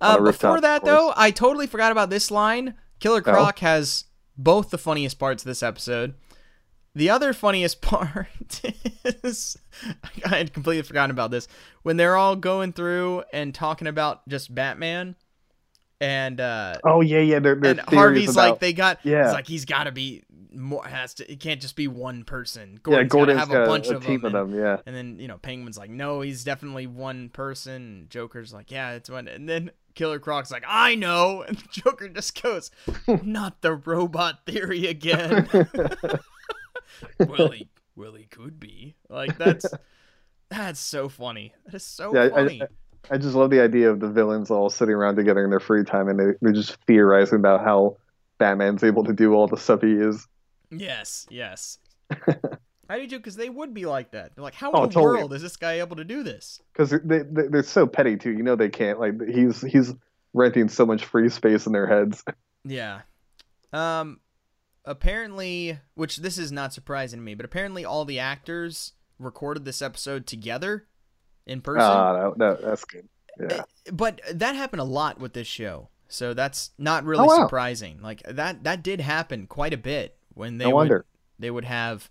[0.00, 2.74] Uh, rooftop, before that though, I totally forgot about this line.
[2.98, 4.04] Killer Croc has
[4.36, 6.14] both the funniest parts of this episode.
[6.94, 8.60] The other funniest part
[9.04, 9.56] is
[10.24, 11.46] I had completely forgotten about this
[11.82, 15.14] when they're all going through and talking about just Batman
[16.00, 17.38] and uh Oh yeah, yeah.
[17.38, 19.24] They're, they're and Harvey's like they got Yeah.
[19.24, 20.22] It's like he's got to be
[20.52, 22.72] more has to it can't just be one person.
[22.88, 24.34] yeah, Gordon's, Gordon's got to got have a bunch a of team them.
[24.34, 24.60] of and, them.
[24.62, 28.70] Yeah, and then, you know, Penguin's like, "No, he's definitely one person." And Joker's like,
[28.70, 32.70] "Yeah, it's one." And then Killer Croc's like, "I know." And Joker just goes,
[33.22, 35.46] "Not the robot theory again."
[37.18, 38.94] well, he well he could be.
[39.08, 39.66] Like that's
[40.50, 41.52] that's so funny.
[41.66, 42.62] That is so Yeah, I- funny.
[43.10, 45.84] I just love the idea of the villains all sitting around together in their free
[45.84, 47.96] time, and they, they're just theorizing about how
[48.38, 50.26] Batman's able to do all the stuff he is.
[50.70, 51.78] Yes, yes.
[52.88, 54.34] I do too, because they would be like that.
[54.34, 55.18] They're like, how Oh, in the totally.
[55.18, 56.60] world is this guy able to do this?
[56.72, 58.30] because they, they they're so petty too.
[58.30, 59.92] You know they can't like he's he's
[60.34, 62.22] renting so much free space in their heads.
[62.68, 63.02] Yeah.
[63.72, 64.18] Um,
[64.84, 69.80] apparently, which this is not surprising to me, but apparently all the actors recorded this
[69.80, 70.86] episode together
[71.46, 71.82] in person.
[71.82, 73.08] Ah, that, that, that's good.
[73.38, 73.62] Yeah.
[73.92, 75.88] but that happened a lot with this show.
[76.08, 77.44] So that's not really Oh, wow.
[77.44, 78.00] surprising.
[78.00, 81.04] Like that that did happen quite a bit when they No would wonder.
[81.38, 82.08] they would have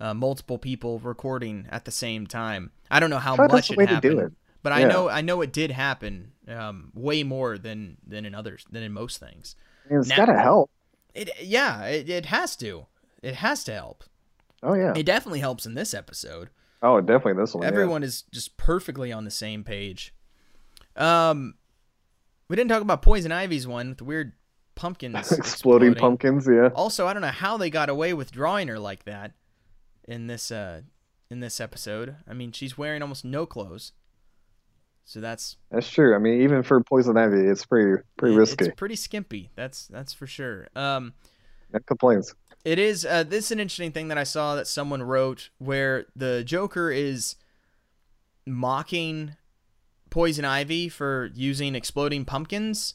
[0.00, 2.70] uh, multiple people recording at the same time.
[2.90, 4.32] I don't know how thought much it happened, it.
[4.62, 8.64] but I know I know it did happen um, way more than than in others
[8.70, 9.56] than in most things.
[9.90, 10.70] It's Now- gotta help.
[11.14, 12.86] It yeah, it, it has to.
[13.22, 14.04] It has to help.
[14.62, 14.94] Oh yeah.
[14.96, 16.48] It definitely helps in this episode.
[16.82, 17.62] Oh, definitely this one.
[17.62, 17.68] yeah.
[17.68, 20.12] Everyone is just perfectly on the same page.
[20.96, 21.54] Um,
[22.48, 24.32] we didn't talk about Poison Ivy's one with the weird
[24.74, 26.46] pumpkins exploding pumpkins.
[26.50, 26.68] Yeah.
[26.74, 29.32] Also, I don't know how they got away with drawing her like that
[30.08, 30.82] in this uh
[31.30, 32.16] in this episode.
[32.28, 33.92] I mean, she's wearing almost no clothes,
[35.04, 36.14] so that's That's true.
[36.14, 38.64] I mean, even for poison ivy, it's pretty pretty it- risky.
[38.66, 39.50] It's pretty skimpy.
[39.54, 40.66] That's that's for sure.
[40.76, 41.14] Um,
[41.72, 42.34] No complaints.
[42.64, 43.04] It is.
[43.04, 46.90] Uh, this is an interesting thing that I saw that someone wrote where the Joker
[46.90, 47.36] is
[48.46, 49.36] mocking
[50.10, 52.94] Poison Ivy for using exploding pumpkins,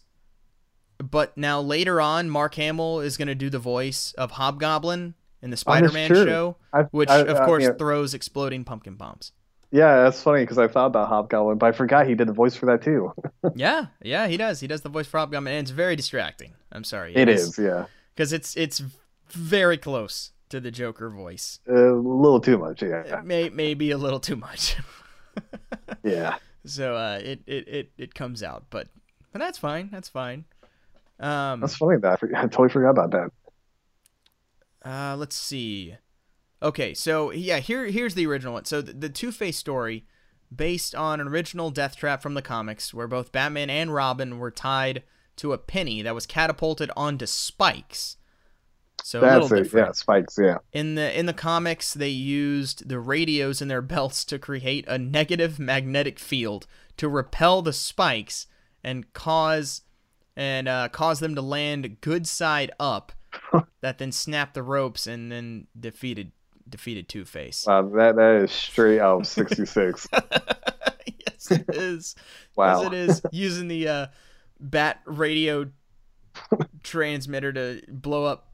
[0.99, 5.49] but now later on, Mark Hamill is going to do the voice of Hobgoblin in
[5.49, 9.31] the Spider-Man show, I, which I- of I course mean, throws exploding pumpkin bombs.
[9.71, 12.55] yeah, that's funny because I thought about Hobgoblin, but I forgot he did the voice
[12.55, 13.13] for that too.
[13.55, 14.59] yeah, yeah, he does.
[14.59, 16.53] He does the voice for Hobgoblin, and it's very distracting.
[16.71, 18.81] I'm sorry, it is, yeah, because it's it's
[19.29, 21.59] very close to the Joker voice.
[21.67, 22.81] a little too much.
[22.81, 24.77] Yeah, It may maybe a little too much.
[26.03, 26.37] yeah.
[26.65, 28.87] So uh, it, it it it comes out, but
[29.31, 29.89] but that's fine.
[29.91, 30.45] That's fine.
[31.19, 31.97] Um, That's funny.
[31.97, 33.31] That I, for- I totally forgot about that.
[34.89, 35.95] uh, let's see.
[36.61, 38.65] Okay, so yeah, here here's the original one.
[38.65, 40.05] So the, the Two Face story,
[40.55, 44.51] based on an original Death Trap from the comics, where both Batman and Robin were
[44.51, 45.03] tied
[45.37, 48.16] to a penny that was catapulted onto spikes.
[49.07, 49.63] So a That's little it.
[49.63, 49.87] different.
[49.87, 50.37] Yeah, spikes.
[50.37, 50.57] Yeah.
[50.73, 54.97] In the in the comics, they used the radios in their belts to create a
[54.97, 58.47] negative magnetic field to repel the spikes
[58.83, 59.83] and cause
[60.35, 63.13] and uh, cause them to land good side up.
[63.81, 66.33] that then snapped the ropes and then defeated
[66.67, 67.63] defeated Two Face.
[67.65, 70.05] Wow, that that is straight out of '66.
[71.05, 72.13] yes, it is.
[72.57, 72.81] Wow.
[72.81, 73.21] Yes, it is.
[73.31, 74.07] Using the uh,
[74.59, 75.71] bat radio
[76.83, 78.47] transmitter to blow up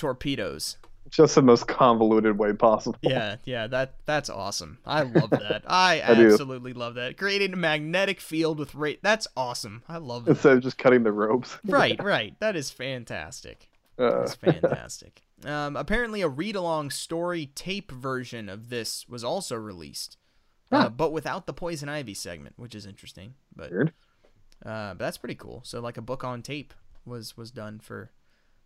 [0.00, 0.76] torpedoes.
[1.10, 2.96] Just the most convoluted way possible.
[3.02, 4.78] Yeah, yeah, that that's awesome.
[4.86, 5.62] I love that.
[5.66, 6.30] I I do.
[6.32, 7.16] absolutely love that.
[7.16, 9.00] Creating a magnetic field with rate.
[9.02, 9.82] That's awesome.
[9.88, 10.32] I love that.
[10.32, 11.58] Instead of just cutting the ropes.
[11.64, 12.38] right, right.
[12.38, 13.68] That is fantastic.
[13.98, 15.22] Uh, That's fantastic.
[15.44, 20.16] um, apparently, a read-along story tape version of this was also released,
[20.72, 23.34] uh, but without the Poison Ivy segment, which is interesting.
[23.54, 25.60] But uh, but that's pretty cool.
[25.64, 26.72] So like a book on tape
[27.04, 28.10] was was done for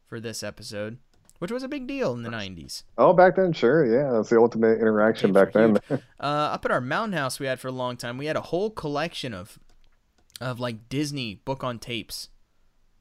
[0.07, 0.99] for this episode,
[1.39, 2.83] which was a big deal in the '90s.
[2.99, 3.85] Oh, back then, sure.
[3.85, 5.79] Yeah, that's the ultimate interaction back then.
[6.21, 8.41] Uh, up at our mountain house we had for a long time, we had a
[8.41, 9.59] whole collection of
[10.41, 12.31] of like Disney book on tapes.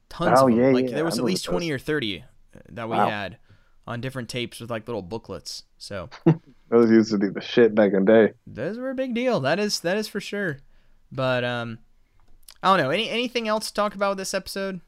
[0.10, 0.60] Tons Oh, of them.
[0.60, 2.22] yeah, like yeah, there was I at least remember twenty or thirty
[2.56, 3.10] uh, that we Wow.
[3.10, 3.38] had
[3.88, 5.64] on different tapes with like little booklets.
[5.78, 6.10] So
[6.70, 8.34] Those used to be the shit back in the day.
[8.48, 9.40] those were a big deal.
[9.40, 10.60] That is that is for sure.
[11.12, 11.80] But um,
[12.62, 12.90] I don't know.
[12.92, 14.82] Any anything else to talk about with this episode?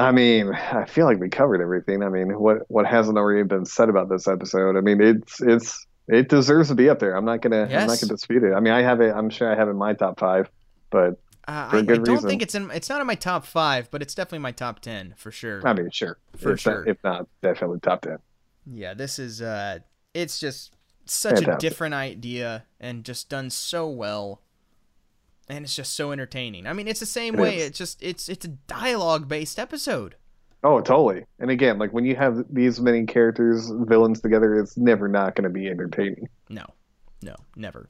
[0.00, 2.02] I mean, I feel like we covered everything.
[2.02, 4.76] I mean, what what hasn't already been said about this episode?
[4.76, 7.16] I mean, it's it's it deserves to be up there.
[7.16, 8.52] I'm not gonna I'm not gonna dispute it.
[8.54, 9.14] I mean, I have it.
[9.14, 10.50] I'm sure I have it in my top five,
[10.90, 12.28] but Uh, For I, I don't reason.
[12.28, 12.70] think it's in.
[12.70, 15.66] It's not in my top five, but it's definitely my top ten for sure.
[15.66, 16.88] I mean, sure, For if not- sure.
[16.88, 18.18] if not, definitely top ten.
[18.66, 19.78] Yeah, this is uh
[20.14, 20.74] it's just
[21.06, 24.42] such a different idea and just done so well.
[25.50, 26.66] And it's just so entertaining.
[26.66, 27.56] I mean, it's the same It way.
[27.56, 27.66] is.
[27.70, 30.14] It's just it's it's a dialogue based episode.
[30.62, 31.24] Oh, totally.
[31.38, 35.44] And again, like when you have these many characters, villains together, it's never not going
[35.44, 36.28] to be entertaining.
[36.48, 36.64] No.
[37.22, 37.88] No, never.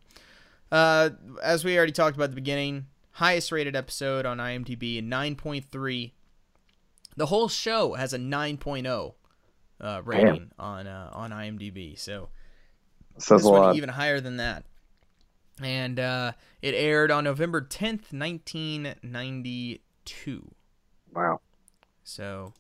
[0.73, 1.11] Uh
[1.43, 6.13] as we already talked about at the beginning, highest rated episode on IMDb a 9.3.
[7.17, 9.15] The whole show has a 9.0
[9.81, 11.99] uh rating on uh on IMDb.
[11.99, 12.29] So
[13.19, 13.77] Says this a one lot.
[13.77, 14.65] even higher than that.
[15.63, 16.33] And uh,
[16.63, 20.51] it aired on November 10th, 1992.
[21.15, 21.41] Wow.
[22.05, 22.53] So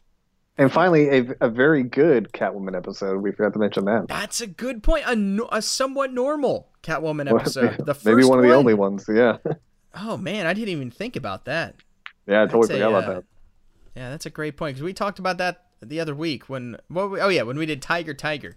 [0.58, 3.22] And finally, a, a very good Catwoman episode.
[3.22, 4.08] We forgot to mention that.
[4.08, 5.04] that's a good point.
[5.06, 7.78] A, no- a somewhat normal Catwoman Well, episode.
[7.86, 8.58] The first Maybe one of the one?
[8.58, 9.06] only ones.
[9.12, 9.38] Yeah.
[9.92, 11.74] Oh, man, I didn't even think about that.
[12.24, 13.24] yeah, I totally That's a, forgot about uh, that.
[13.96, 17.10] Yeah, that's a great point because we talked about that the other week when what
[17.10, 18.54] we, oh yeah when we did Tiger Tiger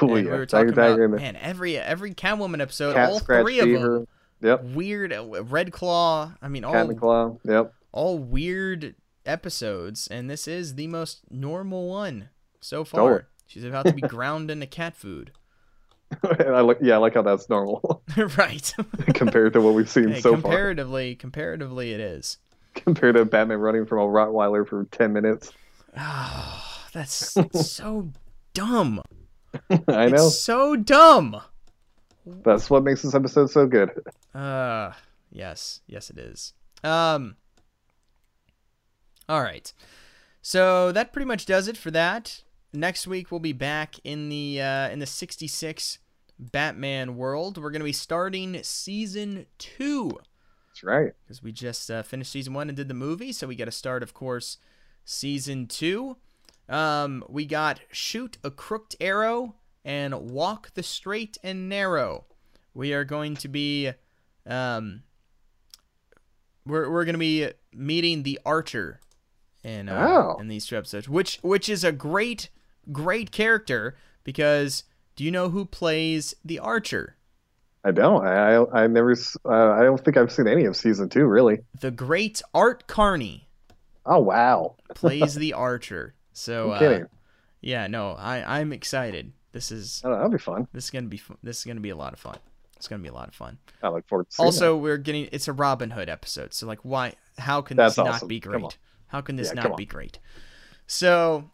[0.00, 0.14] And yeah.
[0.16, 3.98] we were talking about man every every Catwoman episode Cat all three of Fever.
[4.00, 4.06] them
[4.42, 4.64] Yep.
[4.64, 7.36] weird uh, Red Claw I mean all the Claw.
[7.44, 7.74] Yep.
[7.92, 8.94] all weird
[9.26, 12.30] episodes, and this is the most normal one
[12.60, 13.00] so far.
[13.00, 13.22] Totally.
[13.46, 15.32] She's about to be ground into cat food.
[16.24, 18.02] I like, yeah, I like how that's normal
[18.36, 18.72] right.
[19.14, 20.40] compared to what we've seen Hey, so far.
[20.40, 22.38] comparatively, comparatively, it is.
[22.74, 25.52] Compared to Batman running from a Rottweiler for ten minutes.
[25.96, 28.10] Oh, that's so
[28.54, 29.02] dumb.
[29.88, 30.26] I know.
[30.26, 31.40] It's so dumb.
[32.26, 33.90] That's what makes this episode so good.
[34.34, 34.92] Uh,
[35.30, 36.52] yes, yes, it is.
[36.84, 37.36] Um.
[39.28, 39.72] All right,
[40.42, 42.42] so that pretty much does it for that.
[42.72, 45.98] Next week we'll be back in the uh, in the '66
[46.38, 47.58] Batman world.
[47.58, 50.18] We're gonna be starting season two
[50.68, 51.12] That's right.
[51.24, 53.72] because we just uh, finished season one and did the movie, so we got to
[53.72, 54.58] start, of course,
[55.04, 56.16] season two.
[56.70, 62.24] Um, we got shoot a crooked arrow and walk the straight and narrow.
[62.74, 63.90] We are going to be,
[64.46, 65.02] um,
[66.66, 69.00] we're we're going to be meeting the archer
[69.64, 70.40] in uh, Oh.
[70.40, 72.48] in these two episodes, which which is a great
[72.92, 74.84] great character because
[75.16, 77.16] do you know who plays the archer?
[77.82, 78.24] I don't.
[78.24, 79.12] I I, I never.
[79.44, 81.24] Uh, I don't think I've seen any of season two.
[81.26, 81.60] Really.
[81.80, 83.48] The great Art Carney.
[84.06, 84.76] Oh wow.
[84.94, 86.14] plays the archer.
[86.32, 87.04] So uh,
[87.60, 89.32] yeah, no, I I'm excited.
[89.52, 90.68] This is Oh, that'll be fun.
[90.72, 92.36] this is gonna be fu- this is gonna be a lot of fun.
[92.76, 93.58] It's gonna be a lot of fun.
[93.82, 96.80] I look forward to seeing Also, we're getting it's a Robin Hood episode, so like,
[96.82, 97.14] why?
[97.38, 98.78] How can That's this not be great?
[99.08, 100.18] How can this Yeah, not be great?
[100.86, 101.50] So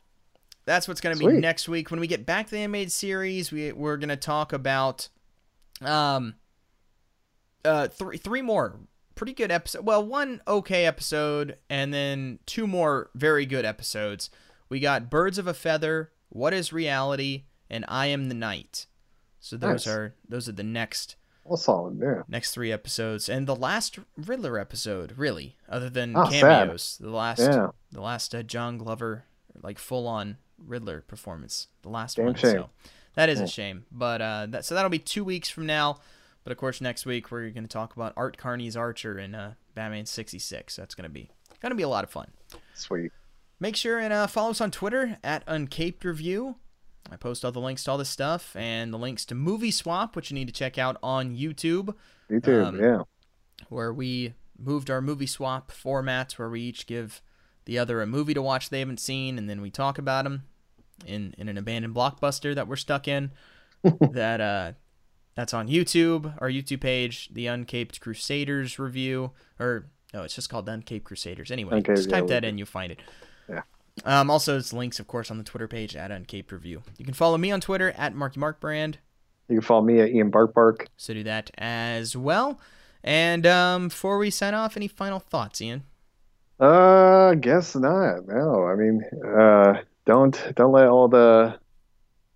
[0.67, 3.51] that's what's gonna be next week when we get back to the animated series.
[3.51, 5.09] We we're gonna talk about
[5.83, 6.35] um
[7.65, 8.79] uh three three more
[9.15, 9.85] pretty good episode.
[9.85, 14.31] Well, one okay episode, and then two more very good episodes.
[14.69, 18.87] We got Birds of a Feather, What Is Reality, and I Am the Night.
[19.41, 19.95] So those Nice.
[19.95, 21.17] are those are the next.
[21.45, 22.01] All solid.
[22.03, 22.23] Yeah.
[22.27, 26.41] next three episodes, and the last Riddler episode, really, other than Oh, sad.
[26.41, 26.99] cameos.
[27.01, 27.69] The last Yeah.
[27.93, 29.25] the last uh, John Glover
[29.63, 31.69] like full on Riddler performance.
[31.83, 32.35] The last Damn one.
[32.35, 32.51] shame.
[32.53, 32.71] So
[33.15, 33.87] that is a shame.
[33.93, 36.01] But uh, that so that'll be two weeks from now.
[36.43, 39.55] But of course, next week we're going to talk about Art Carney's Archer in uh,
[39.77, 40.75] Batman '66.
[40.75, 42.33] That's going to be going to be a lot of fun.
[42.75, 43.13] Sweet.
[43.59, 46.57] Make sure and uh, follow us on Twitter at Uncaped Review.
[47.11, 50.17] I post all the links to all this stuff and the links to Movie Swap,
[50.17, 51.95] which you need to check out on YouTube
[52.29, 52.65] You too.
[52.65, 53.03] Um, yeah.
[53.69, 57.21] where we moved our movie swap formats where we each give
[57.67, 60.45] the other a movie to watch they haven't seen and then we talk about them
[61.05, 63.31] in, in an abandoned blockbuster that we're stuck in
[64.13, 64.73] that uh
[65.35, 69.31] that's on youtube our youtube page the uncaped crusaders review
[69.61, 72.57] or no it's just called the uncaped crusaders anyway just yeah, type that we- in
[72.57, 73.13] you'll find it Yeah.
[74.05, 76.83] Um, also, it's links, of course, on the Twitter page at Uncaped Review.
[76.99, 78.99] You can follow me on Twitter at Marky Mark Brand.
[79.49, 80.89] You can follow me at Ian Bark Bark.
[80.97, 82.61] So do that as well.
[83.03, 85.85] And um, before we sign off, any final thoughts, Ian?
[86.59, 88.27] Uh, guess not.
[88.27, 89.03] No, I mean,
[89.39, 91.59] uh, don't don't let all the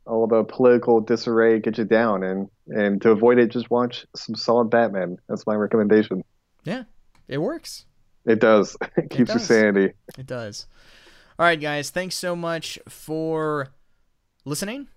[0.07, 4.35] all the political disarray get you down, and and to avoid it, just watch some
[4.35, 5.17] solid Batman.
[5.29, 6.23] That's my recommendation.
[6.65, 6.85] Yeah,
[7.29, 7.87] it works.
[8.27, 8.77] It does.
[8.97, 9.47] It keeps your does.
[9.47, 9.95] sanity.
[10.19, 10.67] It does.
[11.41, 11.89] All right, guys.
[11.89, 13.69] Thanks so much for
[14.45, 14.89] listening.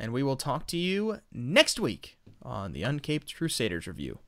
[0.00, 4.18] And we will talk to you next week on the Uncaped Crusaders review.